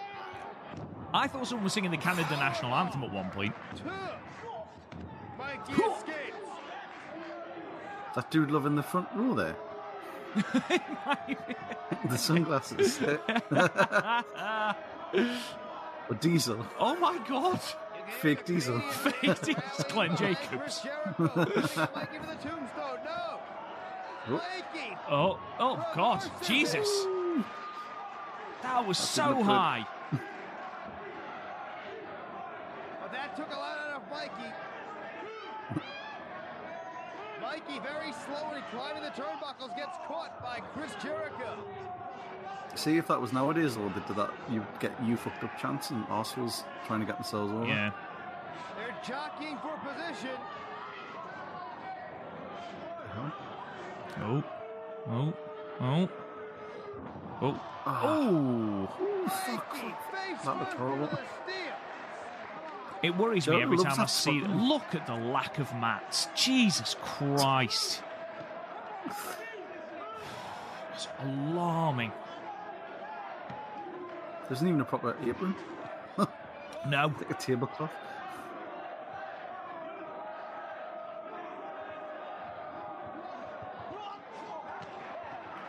I 1.12 1.28
thought 1.28 1.46
someone 1.46 1.64
was 1.64 1.72
singing 1.72 1.92
the 1.92 1.96
Canada 1.96 2.30
national 2.30 2.74
anthem 2.74 3.04
at 3.04 3.12
one 3.12 3.30
point. 3.30 3.54
Two. 3.76 3.84
That 8.14 8.30
dude 8.30 8.50
loving 8.50 8.76
the 8.76 8.82
front 8.82 9.08
row 9.14 9.34
there. 9.34 9.56
the 12.08 12.16
sunglasses. 12.16 13.00
or 16.08 16.14
Diesel. 16.20 16.64
oh 16.78 16.96
my 16.96 17.18
god! 17.28 17.60
Fake 18.20 18.44
Diesel. 18.44 18.80
Faked 18.80 19.48
it. 19.48 19.58
It's 19.58 19.84
Glenn 19.84 20.16
Chris 20.16 20.20
Jacobs. 20.20 20.80
Jericho. 20.82 21.88
Mikey 21.94 22.18
for 22.18 22.26
the 22.26 22.34
tombstone. 22.42 22.98
No. 23.04 23.38
Oh. 24.28 25.38
Oh, 25.58 25.84
god, 25.94 26.24
Jesus! 26.42 26.88
That 28.62 28.86
was 28.86 28.98
a 28.98 29.02
so 29.02 29.42
high. 29.42 29.86
But 33.00 33.12
that 33.12 33.36
took 33.36 33.48
a 33.48 33.56
lot 33.56 33.76
out 33.76 34.02
of 34.02 34.10
Mikey. 34.10 34.50
Mikey 37.42 37.80
very 37.80 38.12
slowly 38.24 38.62
climbing 38.70 39.02
the 39.02 39.10
turnbuckles 39.10 39.76
gets 39.76 39.98
caught 40.08 40.42
by 40.42 40.60
Chris 40.72 40.92
Jericho. 41.02 41.58
See 42.74 42.96
if 42.96 43.06
that 43.08 43.20
was 43.20 43.32
nowadays 43.34 43.76
or 43.76 43.90
they 43.90 44.00
did 44.06 44.16
that, 44.16 44.30
you'd 44.50 44.66
get 44.80 44.92
you 45.04 45.18
fucked 45.18 45.44
up 45.44 45.58
chance 45.58 45.90
and 45.90 46.06
arseholes 46.06 46.64
trying 46.86 47.00
to 47.00 47.06
get 47.06 47.16
themselves 47.16 47.52
over. 47.52 47.66
Yeah. 47.66 47.90
They're 48.76 48.96
jockeying 49.06 49.58
for 49.58 49.76
position. 49.86 50.36
Oh, 54.26 54.42
oh, 55.10 55.34
oh, 55.80 56.08
oh, 57.42 57.60
ah. 57.86 58.02
oh! 58.04 58.88
Mikey 59.26 59.94
face 60.10 60.44
That 60.44 60.58
looked 60.58 60.72
horrible. 60.72 61.04
into 61.04 61.16
the 61.16 61.22
steel. 61.42 61.74
It 63.02 63.16
worries 63.18 63.46
me 63.46 63.60
every 63.60 63.76
time 63.76 64.00
I 64.00 64.06
see 64.06 64.38
it. 64.38 64.48
Look 64.48 64.94
at 64.94 65.06
the 65.06 65.14
lack 65.14 65.58
of 65.58 65.70
mats. 65.74 66.28
Jesus 66.34 66.96
Christ. 67.02 68.02
It's 70.94 71.08
alarming. 71.20 72.12
There 74.44 74.52
isn't 74.52 74.66
even 74.66 74.80
a 74.80 74.84
proper 74.84 75.16
apron. 75.26 75.54
No. 76.86 77.06
Like 77.06 77.30
a 77.30 77.34
tablecloth. 77.34 77.90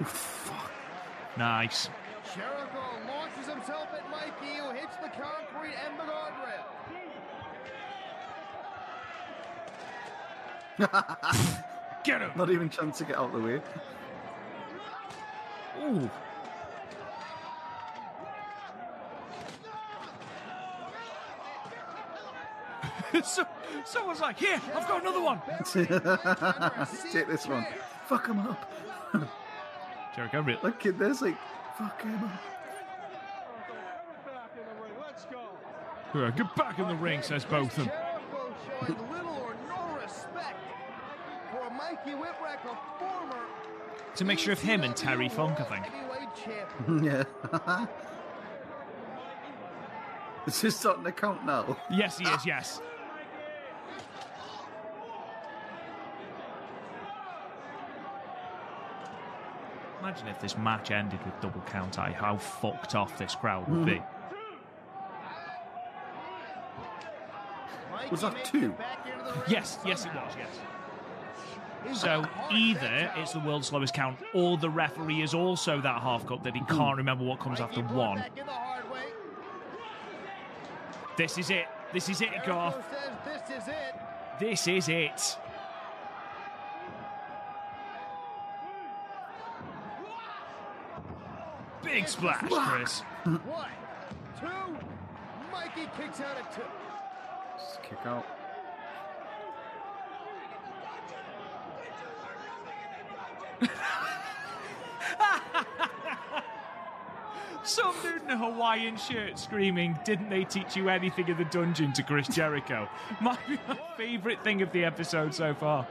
Fuck. 0.04 0.72
Nice. 1.38 1.90
Jericho 2.36 2.82
launches 3.08 3.48
himself 3.48 3.88
at 3.94 4.10
Mikey, 4.10 4.58
who 4.58 4.72
hits 4.72 4.96
the 5.02 5.10
concrete 5.10 5.76
and 5.86 6.00
the 6.00 6.04
guardrail. 6.04 6.76
Get 12.04 12.22
him. 12.22 12.32
Not 12.36 12.50
even 12.50 12.70
chance 12.70 12.98
to 12.98 13.06
get 13.06 13.18
out 13.18 13.34
of 13.34 13.42
the 13.42 13.48
way. 13.48 13.62
Ooh. 15.82 16.10
so, 23.24 23.46
someone's 23.86 24.20
like, 24.20 24.38
here, 24.38 24.62
I've 24.76 24.88
got 24.88 25.02
another 25.02 25.22
one. 25.22 25.42
Take 27.12 27.28
this 27.28 27.48
one. 27.48 27.66
Fuck 28.08 28.28
him 28.28 28.40
up. 28.40 28.70
Jericho, 30.16 30.42
really? 30.42 30.60
That 30.64 30.80
kid 30.80 30.98
there's 30.98 31.22
like, 31.22 31.38
fuck 31.78 32.02
him 32.02 32.24
up. 32.24 32.32
Yeah, 36.14 36.32
Get 36.32 36.56
back 36.56 36.80
in 36.80 36.88
the 36.88 36.96
ring, 36.96 37.22
says 37.22 37.44
both 37.44 37.78
of 37.78 37.86
them. 37.86 37.88
Jericho 37.88 38.56
showing 38.80 39.12
little 39.12 39.36
or 39.36 39.56
no 39.68 39.96
respect 40.02 40.56
for 41.52 41.70
Mikey 41.72 42.12
Whipwreck, 42.12 42.64
a 42.64 42.78
former 42.98 43.42
It's 44.14 44.22
a 44.22 44.26
mixture 44.26 44.54
of 44.54 44.62
him 44.62 44.84
and 44.84 44.96
Terry 44.96 45.28
ECW 45.28 45.32
Funk, 45.32 45.60
I 45.60 45.64
think. 45.64 45.86
Yeah. 47.04 47.24
Is 50.46 50.62
this 50.62 50.78
starting 50.78 51.04
to 51.06 51.12
count 51.12 51.46
now? 51.46 51.76
Yes, 51.90 52.20
he 52.20 52.26
is, 52.28 52.46
yes. 52.46 52.80
Imagine 60.06 60.28
if 60.28 60.40
this 60.40 60.56
match 60.56 60.92
ended 60.92 61.20
with 61.26 61.34
double 61.42 61.62
count 61.62 61.98
out, 61.98 62.14
how 62.14 62.38
fucked 62.38 62.94
off 62.94 63.18
this 63.18 63.34
crowd 63.34 63.68
would 63.68 63.88
be. 63.88 64.00
Was 68.12 68.22
that 68.22 68.46
two? 68.46 68.76
Yes, 69.48 69.80
yes, 69.84 70.06
it 70.06 70.14
was, 70.14 70.34
yes. 70.38 72.00
So 72.00 72.24
either 72.52 73.12
it's 73.16 73.34
the 73.34 73.40
world's 73.40 73.70
slowest 73.70 73.96
count, 73.96 74.20
or 74.36 74.60
the 74.60 74.70
referee 74.70 75.24
is 75.24 75.34
also 75.34 75.82
that 75.82 76.02
half 76.04 76.28
cut 76.28 76.44
that 76.44 76.54
he 76.54 76.60
hmm. 76.60 76.78
can't 76.78 76.98
remember 76.98 77.24
what 77.26 77.40
comes 77.40 77.60
after 77.60 77.82
one. 77.82 78.24
This 81.18 81.40
is 81.40 81.50
it. 81.50 81.66
This 81.94 82.10
is 82.10 82.22
it, 82.22 82.30
Garth. 82.46 82.76
This 83.26 83.64
is 83.64 83.68
it. 83.68 83.96
This 84.40 84.68
is 84.68 84.88
it. 84.88 85.38
Big 91.96 92.10
splash, 92.10 92.42
Chris. 92.42 93.00
One, 93.24 93.40
two. 94.38 94.48
Mikey 95.50 95.90
kicks 95.98 96.20
out 96.20 96.36
at 96.36 96.54
two. 96.54 96.62
Just 97.58 97.84
kick 97.84 98.00
out. 98.04 98.26
Some 107.64 107.96
dude 108.02 108.24
in 108.24 108.30
a 108.30 108.38
Hawaiian 108.38 108.98
shirt 108.98 109.40
screaming, 109.40 109.98
Didn't 110.04 110.30
they 110.30 110.44
teach 110.44 110.76
you 110.76 110.90
anything 110.90 111.30
in 111.30 111.38
the 111.38 111.46
dungeon 111.46 111.94
to 111.94 112.04
Chris 112.04 112.28
Jericho? 112.28 112.90
Might 113.22 113.40
be 113.48 113.58
my 113.70 113.80
favourite 113.96 114.44
thing 114.44 114.62
of 114.62 114.70
the 114.74 114.84
episode 114.84 115.34
so 115.34 115.54
far. 115.54 115.88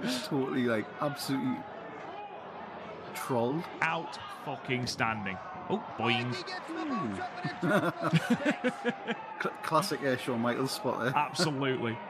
Just 0.00 0.26
totally 0.26 0.66
like 0.66 0.86
absolutely 1.00 1.56
trolled. 3.30 3.62
Out 3.80 4.18
fucking 4.44 4.86
standing. 4.86 5.38
Oh, 5.68 5.80
boing. 5.96 6.30
Mikey 6.30 6.42
gets 6.42 6.66
the 6.66 6.84
boots 6.84 7.20
up 7.62 8.12
and 8.12 8.72
it 9.06 9.16
Cl- 9.40 9.54
classic 9.62 10.02
uh, 10.02 10.16
Shawn 10.16 10.40
Michaels 10.40 10.72
spot 10.72 11.00
there. 11.04 11.12
Absolutely. 11.16 11.96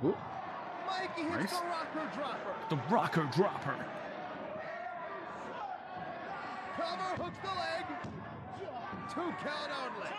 Oh, 0.00 0.16
Mikey 0.86 1.22
hits 1.22 1.50
Nice. 1.52 1.58
the 1.58 1.66
rocker 1.66 2.10
dropper. 2.14 2.54
The 2.70 2.76
rocker 2.88 3.28
dropper. 3.34 3.74
Cover 6.76 7.22
hooks 7.24 7.38
the 7.42 7.48
leg. 7.48 7.84
Two 9.12 9.34
count 9.42 9.70
only. 9.74 10.14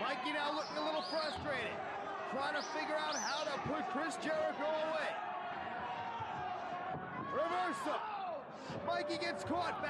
Mikey 0.00 0.32
now 0.32 0.50
looking 0.56 0.76
a 0.76 0.84
little 0.84 1.02
frustrated. 1.02 1.70
Trying 2.32 2.54
to 2.56 2.62
figure 2.62 2.96
out 2.96 3.14
how 3.14 3.44
to 3.44 3.56
put 3.70 3.88
Chris 3.90 4.16
Jericho 4.16 4.66
away. 4.90 5.08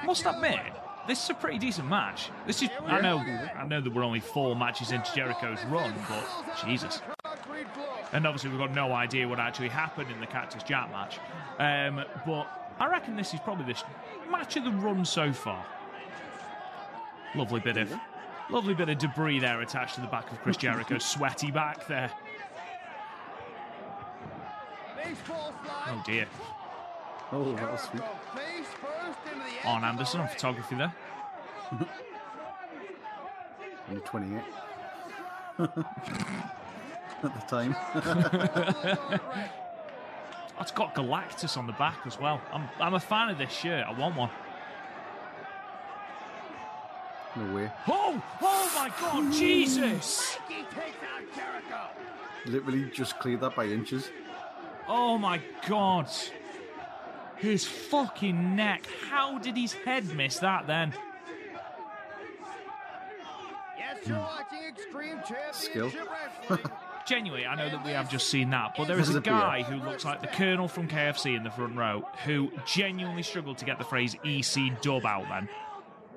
Must 0.05 0.25
admit, 0.25 0.59
this 1.07 1.23
is 1.23 1.29
a 1.29 1.33
pretty 1.33 1.57
decent 1.57 1.87
match. 1.87 2.29
This 2.45 2.61
is. 2.61 2.69
I 2.85 3.01
know. 3.01 3.17
I 3.17 3.65
know 3.65 3.81
that 3.81 3.93
we're 3.93 4.03
only 4.03 4.19
four 4.19 4.55
matches 4.55 4.91
into 4.91 5.11
Jericho's 5.13 5.63
run, 5.65 5.93
but 6.07 6.25
Jesus. 6.65 7.01
And 8.11 8.25
obviously, 8.25 8.49
we've 8.49 8.59
got 8.59 8.73
no 8.73 8.91
idea 8.93 9.27
what 9.27 9.39
actually 9.39 9.69
happened 9.69 10.11
in 10.11 10.19
the 10.19 10.27
Cactus 10.27 10.63
Jack 10.63 10.89
match. 10.91 11.19
Um, 11.59 12.03
but 12.25 12.47
I 12.79 12.87
reckon 12.87 13.15
this 13.15 13.33
is 13.33 13.39
probably 13.41 13.65
the 13.65 13.73
sh- 13.75 13.83
match 14.31 14.55
of 14.57 14.63
the 14.63 14.71
run 14.71 15.05
so 15.05 15.31
far. 15.33 15.65
Lovely 17.35 17.59
bit 17.59 17.77
of, 17.77 17.93
lovely 18.49 18.73
bit 18.73 18.89
of 18.89 18.97
debris 18.97 19.39
there 19.39 19.61
attached 19.61 19.95
to 19.95 20.01
the 20.01 20.07
back 20.07 20.31
of 20.31 20.41
Chris 20.41 20.57
Jericho's 20.57 21.05
sweaty 21.11 21.51
back 21.51 21.87
there. 21.87 22.11
Oh 25.87 26.03
dear. 26.05 26.25
Oh, 27.31 27.55
that 27.55 27.71
was 27.71 27.81
sweet. 27.81 28.01
Jericho 28.01 28.19
face 28.35 28.67
first 28.81 29.19
into 29.33 29.45
the 29.61 29.67
On 29.67 29.83
Anderson 29.83 30.21
on 30.21 30.27
photography 30.27 30.75
there. 30.75 30.93
Only 33.89 34.01
28 34.01 34.41
at 35.59 35.75
the 37.21 37.41
time. 37.47 37.75
It's 40.59 40.71
got 40.71 40.93
Galactus 40.93 41.57
on 41.57 41.67
the 41.67 41.73
back 41.73 41.99
as 42.05 42.19
well. 42.19 42.41
I'm, 42.51 42.67
I'm 42.81 42.93
a 42.93 42.99
fan 42.99 43.29
of 43.29 43.37
this 43.37 43.51
shirt. 43.51 43.85
I 43.87 43.93
want 43.93 44.15
one. 44.17 44.29
no 47.35 47.55
way. 47.55 47.71
Oh, 47.87 48.21
oh 48.41 48.71
my 48.75 48.91
God, 48.99 49.31
Jesus! 49.31 50.37
Mikey 50.49 50.63
takes 50.75 50.97
out 51.15 51.35
Jericho. 51.35 51.81
Literally 52.45 52.91
just 52.91 53.17
cleared 53.19 53.41
that 53.41 53.55
by 53.55 53.65
inches. 53.65 54.09
Oh 54.87 55.17
my 55.17 55.39
god. 55.67 56.09
His 57.39 57.65
fucking 57.65 58.55
neck. 58.55 58.85
How 59.09 59.37
did 59.37 59.55
his 59.55 59.73
head 59.73 60.13
miss 60.13 60.39
that 60.39 60.67
then? 60.67 60.93
Yes, 63.77 63.97
you're 64.05 64.17
watching 64.17 64.59
Extreme 64.67 65.19
Skill. 65.51 65.89
Championship 65.89 66.09
Wrestling. 66.49 66.71
Genuinely, 67.07 67.45
I 67.47 67.55
know 67.55 67.69
that 67.69 67.83
we 67.83 67.91
have 67.91 68.11
just 68.11 68.29
seen 68.29 68.49
that, 68.51 68.73
but 68.77 68.87
there 68.87 68.99
is 68.99 69.15
a 69.15 69.21
guy 69.21 69.63
who 69.63 69.77
looks 69.77 70.05
like 70.05 70.21
the 70.21 70.27
Colonel 70.27 70.67
from 70.67 70.87
KFC 70.87 71.35
in 71.35 71.43
the 71.43 71.49
front 71.49 71.75
row 71.75 72.07
who 72.25 72.51
genuinely 72.67 73.23
struggled 73.23 73.57
to 73.59 73.65
get 73.65 73.79
the 73.79 73.85
phrase 73.85 74.15
EC 74.23 74.79
dub 74.81 75.05
out 75.05 75.25
then. 75.29 75.49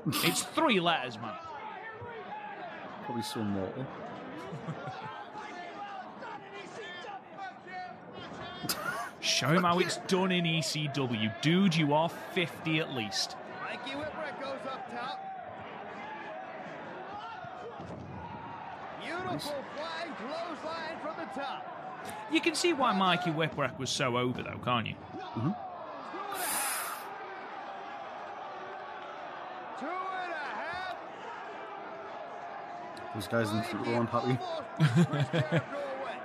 It's 0.24 0.42
three 0.42 0.80
letters, 0.80 1.16
man. 1.18 1.32
Probably 3.04 3.22
so 3.22 3.42
mortal. 3.44 3.87
Show 9.22 9.48
him 9.48 9.62
how 9.62 9.78
it's 9.78 9.98
done 10.08 10.32
in 10.32 10.44
ECW. 10.44 11.32
Dude, 11.40 11.76
you 11.76 11.94
are 11.94 12.08
50 12.08 12.80
at 12.80 12.92
least. 12.92 13.37
Mikey 13.62 13.92
Whipwreck 13.92 14.40
goes 14.40 14.58
up 14.68 14.90
top. 14.90 15.20
Beautiful 19.00 19.64
flying 19.76 20.12
clothesline 20.14 20.98
from 21.00 21.14
the 21.16 21.40
top. 21.40 21.68
You 22.32 22.40
can 22.40 22.54
see 22.56 22.72
why 22.72 22.92
Mikey 22.92 23.30
Whipwreck 23.30 23.78
was 23.78 23.90
so 23.90 24.16
over, 24.16 24.42
though, 24.42 24.58
can't 24.64 24.88
you? 24.88 24.94
Mm-hmm. 25.14 25.50
Two 29.78 29.87
and 29.87 30.32
a 30.32 30.35
half. 30.35 30.96
Those 33.14 33.28
guys 33.28 33.50
in 33.50 33.56
the 33.58 33.62
front 33.62 33.87
row 33.87 33.94
aren't 33.94 34.11
happy. 34.11 34.38
Almost 34.42 35.11
Chris 35.11 35.28
Jericho 35.32 35.66
away. 35.66 36.18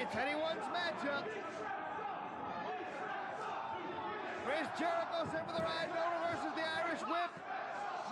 It's 0.00 0.16
anyone's 0.16 0.66
matchup. 0.74 1.24
Chris 4.46 4.68
Jericho 4.78 5.18
set 5.32 5.42
for 5.46 5.54
the 5.56 5.62
ride. 5.62 5.90
No 5.90 6.02
reverses 6.16 6.54
the 6.54 6.62
Irish 6.62 7.02
whip. 7.02 7.30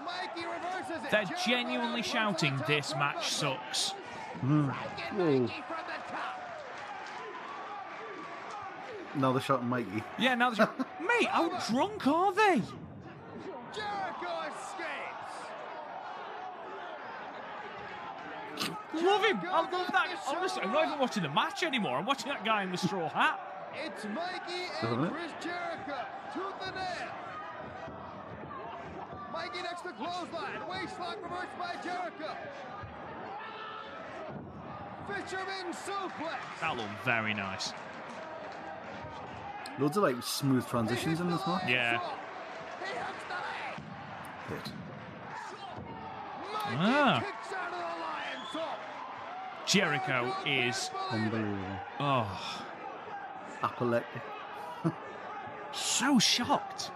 Mikey 0.04 0.44
reverses 0.44 0.84
it. 0.84 0.84
They're 1.11 1.24
genuinely 1.46 2.02
shouting, 2.02 2.57
the 2.57 2.64
this 2.64 2.94
match 2.96 3.28
sucks. 3.28 3.94
Dragging 4.40 4.68
Whoa. 5.16 5.38
Mikey 5.40 5.62
from 5.66 5.76
the 5.87 6.12
top. 6.12 6.40
Now 9.16 9.33
they're 9.33 9.40
shouting 9.42 9.68
Mikey. 9.68 10.02
Yeah, 10.18 10.35
now 10.35 10.50
they're 10.50 10.66
shouting, 10.66 10.85
Mate, 11.00 11.28
how 11.28 11.48
drunk 11.70 12.07
are 12.07 12.33
they? 12.33 12.62
Jericho 13.72 14.33
escapes. 14.48 15.35
Love 18.94 19.24
him. 19.24 19.40
I 19.50 19.70
love 19.70 19.92
that. 19.92 20.09
Honestly, 20.28 20.62
I'm 20.62 20.72
not 20.72 20.87
even 20.87 20.98
watching 20.98 21.22
the 21.22 21.28
match 21.28 21.62
anymore. 21.62 21.98
I'm 21.98 22.07
watching 22.07 22.28
that 22.28 22.44
guy 22.44 22.62
in 22.62 22.70
the 22.70 22.78
straw 22.78 23.09
hat. 23.09 23.40
It's 23.85 24.04
Mikey 24.04 24.70
and? 24.83 25.11
Chris 25.11 25.33
Jericho. 25.40 26.07
Tooth 26.33 26.66
and 26.66 26.74
nail. 26.76 27.23
Mikey 29.34 29.62
next 29.62 29.82
to 29.82 29.92
clothesline. 29.92 30.60
Waistlock 30.70 31.20
reversed 31.20 31.58
by 31.58 31.74
Jericho. 31.82 32.36
Fisherman 35.08 35.72
suplex. 35.72 36.60
That 36.60 36.76
looked 36.76 37.04
very 37.04 37.35
nice. 37.35 37.72
Loads 39.80 39.96
of 39.96 40.04
like 40.04 40.22
smooth 40.22 40.64
transitions 40.68 41.20
in 41.20 41.28
this 41.28 41.44
match. 41.48 41.68
Yeah. 41.68 41.98
He 41.98 42.94
the 43.28 44.54
leg. 44.54 44.62
Hit. 44.62 44.72
Ah. 46.66 47.20
kicks 47.20 47.52
out 47.52 47.72
of 47.72 48.54
the 48.54 48.60
Lionsault. 48.60 49.66
Jericho 49.66 50.32
is 50.46 50.90
Unbelievable. 51.10 51.58
oh 51.98 52.64
Apoplectic. 53.64 54.22
so 55.72 56.20
shocked. 56.20 56.92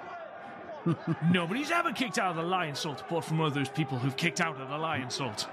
Nobody's 1.31 1.71
ever 1.71 1.93
kicked 1.93 2.19
out 2.19 2.31
of 2.31 2.37
the 2.37 2.43
Lionsault 2.43 3.01
apart 3.01 3.25
from 3.25 3.39
one 3.39 3.49
of 3.49 3.55
those 3.55 3.69
people 3.69 3.99
who've 3.99 4.17
kicked 4.17 4.41
out 4.41 4.61
of 4.61 4.69
the 4.69 4.75
Lionsault 4.77 5.47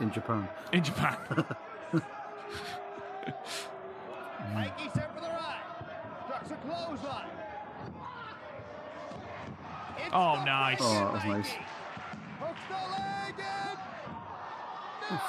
in 0.00 0.10
Japan. 0.10 0.48
in 0.72 0.82
Japan. 0.82 1.16
Mikey 4.54 4.90
set 4.94 5.14
for 5.14 5.20
the 5.20 5.28
ride. 5.28 5.62
Ducks 6.28 6.50
a 6.50 6.56
clothesline. 6.56 7.30
Oh, 10.12 10.42
nice. 10.44 10.78
Oh, 10.80 10.94
that 10.94 11.12
was 11.12 11.24
nice. 11.24 11.50
Hooks 12.40 12.60
the 12.68 12.74
leg 12.74 13.34
in. 13.38 13.78
No! 15.10 15.20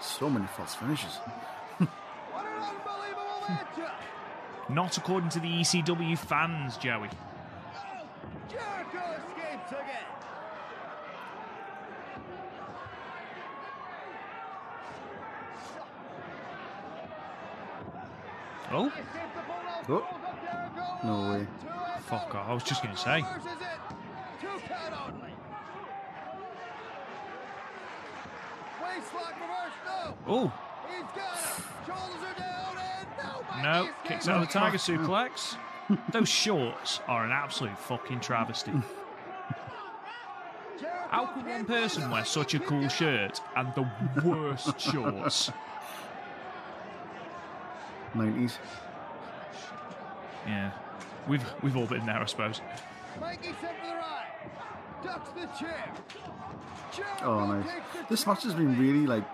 So 0.00 0.30
many 0.30 0.46
false 0.56 0.74
finishes. 0.74 1.16
What 1.78 2.44
an 2.44 2.62
unbelievable 2.62 3.42
matchup. 3.48 3.94
Not 4.68 4.96
according 4.96 5.30
to 5.30 5.40
the 5.40 5.48
ECW 5.48 6.18
fans, 6.18 6.76
Joey. 6.76 7.08
Jericho 8.48 8.98
escapes 9.16 9.72
again. 9.72 10.04
Oh, 18.78 18.86
Escapes 18.88 19.06
the 19.34 19.42
bulldog, 19.42 19.84
Oh. 19.88 19.92
rolls 19.92 20.04
up 20.24 20.42
Jericho, 20.42 21.06
No 21.06 21.30
way. 21.32 21.46
fuck 22.00 22.34
I 22.34 22.52
was 22.52 22.62
just 22.62 22.82
going 22.82 22.94
to 22.94 23.00
say. 23.00 23.22
Reverses 23.22 23.46
it. 23.46 24.40
Two 24.40 24.48
count 24.68 24.94
only. 25.14 25.30
Waistlock 28.82 29.34
reverse, 29.40 29.76
no. 29.86 30.14
Oh, 30.26 30.52
He's 30.88 31.02
got 31.14 31.36
him. 31.38 31.64
Shoulders 31.86 32.22
are 32.22 32.38
down 32.38 32.76
and 32.78 33.62
no. 33.62 33.84
no. 33.84 33.88
Kicks 34.04 34.28
out 34.28 34.42
of 34.42 34.46
the 34.46 34.52
Tiger 34.52 34.76
suplex. 34.78 35.56
Those 36.12 36.28
shorts 36.28 37.00
are 37.06 37.24
an 37.24 37.30
absolute 37.32 37.78
fucking 37.78 38.20
travesty. 38.20 38.72
How 41.10 41.26
could 41.26 41.46
one 41.46 41.64
person 41.64 42.10
wear 42.10 42.24
such 42.24 42.54
a 42.54 42.58
cool 42.58 42.88
shirt 42.88 43.40
and 43.54 43.72
the 43.74 43.88
worst 44.22 44.78
shorts? 44.80 45.50
90s. 48.16 48.58
Yeah. 50.46 50.72
We've 51.28 51.44
we've 51.62 51.76
all 51.76 51.86
been 51.86 52.06
there, 52.06 52.18
I 52.20 52.26
suppose. 52.26 52.60
Mikey 53.20 53.54
set 53.60 53.80
for 53.80 53.86
the 53.86 53.94
ride. 53.94 54.26
Ducks 55.02 55.30
the 55.30 55.46
chair. 55.58 55.92
Oh, 57.22 57.46
nice. 57.46 57.66
the 57.66 58.06
This 58.08 58.26
match 58.26 58.42
has 58.44 58.54
been 58.54 58.78
really 58.78 59.06
like 59.06 59.24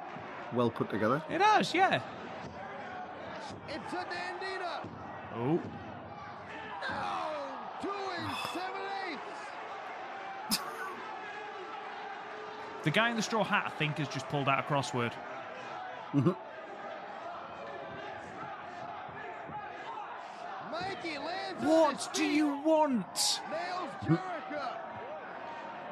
well 0.53 0.71
put 0.71 0.91
together. 0.91 1.23
It 1.31 1.41
has, 1.41 1.75
yeah. 1.75 2.01
It's 3.69 3.93
a 3.93 3.97
Dandina. 3.97 4.87
Oh, 5.37 5.61
No! 6.89 7.33
Two 7.81 7.89
and 8.19 8.37
seven 8.53 8.83
eighths. 10.51 10.59
the 12.85 12.91
guy 12.91 13.11
in 13.11 13.17
the 13.17 13.23
straw 13.23 13.45
hat, 13.45 13.65
I 13.67 13.71
think, 13.79 13.99
has 13.99 14.09
just 14.09 14.29
pulled 14.29 14.49
out 14.49 14.59
a 14.59 14.63
crossword. 14.63 15.13
Mikey 20.71 21.19
lands 21.19 21.19
on 21.19 21.19
his 21.19 21.52
What 21.63 22.11
do 22.13 22.25
you 22.25 22.61
want? 22.65 23.41
Nails 23.51 23.91
Jericho. 24.05 24.69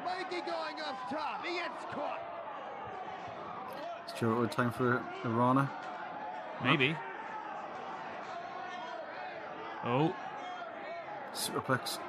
Mikey 0.05 0.41
going 0.41 0.81
up 0.85 1.09
top. 1.09 1.45
He 1.45 1.55
gets 1.55 1.93
caught. 1.93 2.19
It's 4.03 4.19
Jericho 4.19 4.43
uh, 4.43 4.47
time 4.47 4.71
for 4.71 5.01
a 5.23 5.29
Rana. 5.29 5.71
Maybe. 6.63 6.95
Oh. 9.85 10.13
Superplex. 11.33 11.99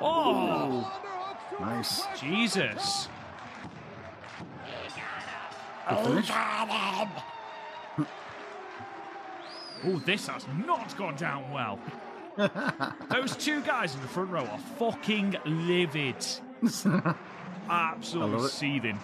Oh, 0.00 0.92
Underhooks 1.52 1.56
to 1.56 1.64
Nice. 1.64 2.02
Jesus. 2.20 3.08
Good 5.88 5.98
finish. 6.06 6.30
Oh, 9.84 9.98
this 10.04 10.26
has 10.26 10.46
not 10.66 10.96
gone 10.96 11.16
down 11.16 11.50
well. 11.52 11.78
Those 13.10 13.36
two 13.36 13.60
guys 13.62 13.94
in 13.94 14.00
the 14.00 14.08
front 14.08 14.30
row 14.30 14.44
are 14.44 14.58
fucking 14.78 15.36
livid. 15.44 16.24
Absolutely 17.70 18.48
seething. 18.48 18.98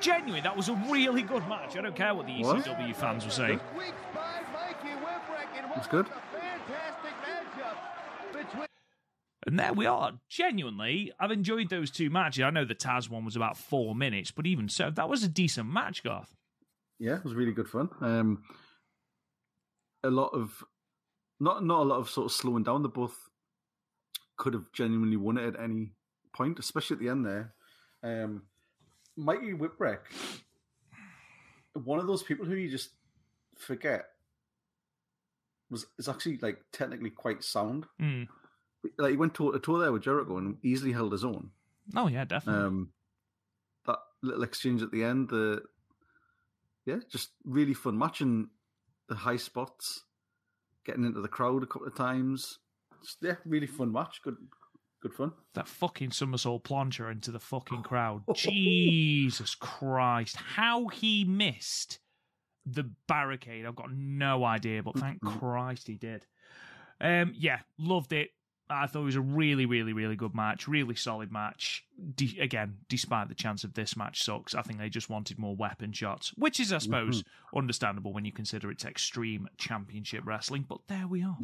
Genuinely, 0.00 0.40
that 0.42 0.56
was 0.56 0.68
a 0.68 0.74
really 0.90 1.22
good 1.22 1.46
match. 1.48 1.76
I 1.76 1.80
don't 1.82 1.96
care 1.96 2.14
what 2.14 2.26
the 2.26 2.42
What? 2.42 2.64
ECW 2.64 2.94
fans 2.94 3.24
were 3.24 3.30
saying. 3.30 3.60
Weeks 3.76 3.92
by 4.14 4.40
Mikey 4.52 4.94
Whipwreck 4.96 5.62
and 5.62 5.70
That's 5.74 5.86
good. 5.86 6.06
fantastic 6.32 7.12
matchup 7.24 8.66
And 9.46 9.58
there 9.58 9.72
we 9.72 9.86
are. 9.86 10.12
Genuinely, 10.28 11.12
I've 11.18 11.30
enjoyed 11.30 11.70
those 11.70 11.90
two 11.90 12.10
matches. 12.10 12.44
I 12.44 12.50
know 12.50 12.64
the 12.64 12.74
Taz 12.74 13.08
one 13.08 13.24
was 13.24 13.36
about 13.36 13.56
four 13.56 13.94
minutes, 13.94 14.30
but 14.30 14.46
even 14.46 14.68
so, 14.68 14.90
that 14.90 15.08
was 15.08 15.22
a 15.22 15.28
decent 15.28 15.70
match, 15.70 16.02
Garth. 16.02 16.34
Yeah, 16.98 17.16
it 17.16 17.24
was 17.24 17.34
really 17.34 17.52
good 17.52 17.68
fun. 17.68 17.88
Um, 18.00 18.42
a 20.04 20.10
lot 20.10 20.28
of 20.28 20.62
not 21.40 21.64
not 21.64 21.80
a 21.80 21.84
lot 21.84 21.98
of 21.98 22.08
sort 22.08 22.26
of 22.26 22.32
slowing 22.32 22.62
down. 22.62 22.82
They 22.82 22.88
both 22.88 23.16
could 24.36 24.54
have 24.54 24.70
genuinely 24.72 25.16
won 25.16 25.38
it 25.38 25.54
at 25.54 25.60
any 25.60 25.92
point, 26.32 26.58
especially 26.58 26.94
at 26.94 27.00
the 27.00 27.08
end 27.08 27.26
there. 27.26 27.54
Um, 28.02 28.42
Mikey 29.16 29.52
Whipwreck, 29.52 30.00
one 31.72 31.98
of 31.98 32.06
those 32.06 32.22
people 32.22 32.46
who 32.46 32.54
you 32.54 32.70
just 32.70 32.90
forget 33.56 34.06
was 35.70 35.86
is 35.98 36.08
actually 36.08 36.38
like 36.38 36.58
technically 36.72 37.10
quite 37.10 37.42
sound. 37.42 37.86
Mm. 38.00 38.28
Like 38.98 39.12
he 39.12 39.16
went 39.16 39.34
to 39.34 39.50
a 39.50 39.58
tour 39.58 39.80
there 39.80 39.92
with 39.92 40.02
Jericho 40.02 40.36
and 40.36 40.58
easily 40.62 40.92
held 40.92 41.12
his 41.12 41.24
own. 41.24 41.50
Oh, 41.96 42.06
yeah, 42.06 42.24
definitely. 42.24 42.64
Um, 42.64 42.90
that 43.86 43.98
little 44.22 44.42
exchange 44.42 44.82
at 44.82 44.90
the 44.90 45.04
end, 45.04 45.30
the 45.30 45.62
yeah, 46.86 46.96
just 47.10 47.30
really 47.44 47.74
fun 47.74 47.96
match 47.96 48.20
and 48.20 48.48
the 49.08 49.14
high 49.14 49.36
spots, 49.36 50.04
getting 50.84 51.04
into 51.04 51.20
the 51.20 51.28
crowd 51.28 51.62
a 51.62 51.66
couple 51.66 51.86
of 51.86 51.94
times. 51.94 52.58
Yeah, 53.20 53.36
really 53.44 53.66
fun 53.66 53.92
match. 53.92 54.20
Good, 54.22 54.36
good 55.02 55.12
fun. 55.12 55.32
that 55.54 55.68
fucking 55.68 56.10
somersault 56.12 56.64
plancher 56.64 57.10
into 57.10 57.30
the 57.30 57.40
fucking 57.40 57.82
crowd. 57.84 58.22
Jesus 58.34 59.54
Christ. 59.54 60.36
How 60.36 60.88
he 60.88 61.24
missed 61.24 61.98
the 62.66 62.90
barricade, 63.08 63.66
I've 63.66 63.76
got 63.76 63.92
no 63.92 64.44
idea, 64.44 64.82
but 64.82 64.98
thank 64.98 65.20
Christ 65.20 65.86
he 65.86 65.96
did. 65.96 66.24
Um, 67.00 67.34
yeah, 67.36 67.58
loved 67.78 68.12
it. 68.12 68.30
I 68.70 68.86
thought 68.86 69.02
it 69.02 69.04
was 69.04 69.16
a 69.16 69.20
really, 69.20 69.66
really, 69.66 69.92
really 69.92 70.16
good 70.16 70.34
match. 70.34 70.66
Really 70.66 70.94
solid 70.94 71.30
match. 71.30 71.84
De- 72.14 72.38
again, 72.40 72.78
despite 72.88 73.28
the 73.28 73.34
chance 73.34 73.62
of 73.62 73.74
this 73.74 73.96
match 73.96 74.22
sucks, 74.22 74.54
I 74.54 74.62
think 74.62 74.78
they 74.78 74.88
just 74.88 75.10
wanted 75.10 75.38
more 75.38 75.54
weapon 75.54 75.92
shots, 75.92 76.32
which 76.36 76.58
is, 76.58 76.72
I 76.72 76.78
suppose, 76.78 77.22
mm-hmm. 77.22 77.58
understandable 77.58 78.14
when 78.14 78.24
you 78.24 78.32
consider 78.32 78.70
it's 78.70 78.84
extreme 78.84 79.48
championship 79.58 80.22
wrestling. 80.24 80.64
But 80.66 80.78
there 80.88 81.06
we 81.06 81.22
are. 81.22 81.36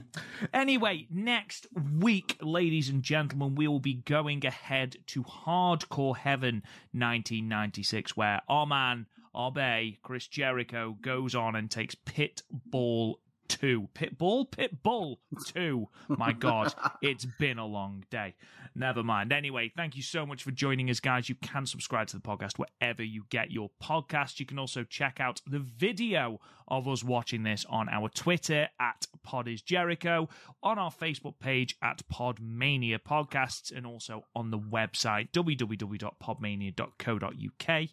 Anyway, 0.55 1.07
next 1.11 1.67
week, 1.99 2.39
ladies 2.41 2.89
and 2.89 3.03
gentlemen, 3.03 3.55
we 3.55 3.69
will 3.69 3.81
be 3.81 3.95
going 3.95 4.45
ahead 4.47 4.97
to 5.09 5.23
Hardcore 5.23 6.17
Heaven 6.17 6.63
1996, 6.93 8.17
where 8.17 8.41
our 8.49 8.67
man, 8.67 9.07
our 9.35 9.53
bay, 9.53 9.99
Chris 10.03 10.27
Jericho, 10.27 10.97
goes 11.03 11.35
on 11.35 11.55
and 11.55 11.71
takes 11.71 11.95
Pitbull 11.95 13.17
2. 13.51 13.89
Pitbull? 13.95 14.51
Pitbull 14.51 15.19
2. 15.47 15.89
My 16.09 16.33
God, 16.33 16.75
it's 17.03 17.25
been 17.25 17.59
a 17.59 17.67
long 17.67 18.05
day. 18.11 18.35
Never 18.75 19.03
mind. 19.03 19.33
Anyway, 19.33 19.73
thank 19.77 19.97
you 19.97 20.03
so 20.03 20.25
much 20.25 20.45
for 20.45 20.53
joining 20.53 20.89
us, 20.91 21.01
guys. 21.01 21.29
You 21.29 21.35
can 21.35 21.67
subscribe 21.67 22.07
to 22.09 22.17
the 22.17 22.23
podcast 22.23 22.59
wherever 22.59 23.03
you 23.03 23.25
get 23.29 23.51
your 23.51 23.71
podcast. 23.83 24.39
You 24.39 24.47
can 24.47 24.59
also 24.59 24.85
check 24.85 25.21
out 25.21 25.41
the 25.47 25.59
video 25.59 26.41
of 26.69 26.87
us 26.87 27.03
watching 27.03 27.43
this 27.43 27.67
on 27.69 27.89
our 27.89 28.09
Twitter 28.09 28.69
at 28.79 29.07
Pod 29.25 29.49
is 29.49 29.61
Jericho, 29.61 30.29
on 30.63 30.79
our 30.79 30.93
Facebook 30.93 31.41
page 31.41 31.77
at 31.83 32.03
Podmania 32.09 32.99
Podcasts, 32.99 33.77
and 33.77 33.87
also 33.87 34.25
on 34.37 34.51
the 34.51 34.59
website 34.59 35.33
www.podmania.co.uk. 35.33 37.89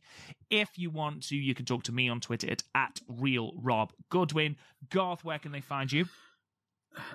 If 0.49 0.77
you 0.77 0.89
want 0.89 1.23
to, 1.27 1.35
you 1.35 1.53
can 1.53 1.65
talk 1.65 1.83
to 1.83 1.91
me 1.91 2.09
on 2.09 2.19
Twitter 2.19 2.49
at, 2.49 2.63
at 2.73 3.01
Real 3.07 3.51
Rob 3.55 3.91
Goodwin. 4.09 4.55
Garth, 4.89 5.23
where 5.23 5.39
can 5.39 5.51
they 5.51 5.61
find 5.61 5.91
you? 5.91 6.05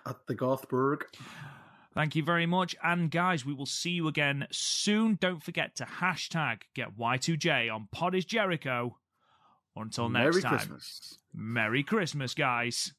At 0.06 0.26
the 0.26 0.34
Garthberg. 0.34 1.02
Thank 1.94 2.16
you 2.16 2.22
very 2.22 2.46
much. 2.46 2.74
And 2.82 3.10
guys, 3.10 3.44
we 3.44 3.52
will 3.52 3.66
see 3.66 3.90
you 3.90 4.08
again 4.08 4.46
soon. 4.50 5.18
Don't 5.20 5.42
forget 5.42 5.76
to 5.76 5.84
hashtag 5.84 6.62
get 6.74 6.96
Y2J 6.96 7.72
on 7.72 7.88
Pod 7.92 8.14
is 8.14 8.24
Jericho. 8.24 8.96
Until 9.76 10.08
next 10.08 10.34
Merry 10.36 10.42
time. 10.42 10.58
Christmas. 10.58 11.18
Merry 11.34 11.82
Christmas, 11.82 12.34
guys. 12.34 12.92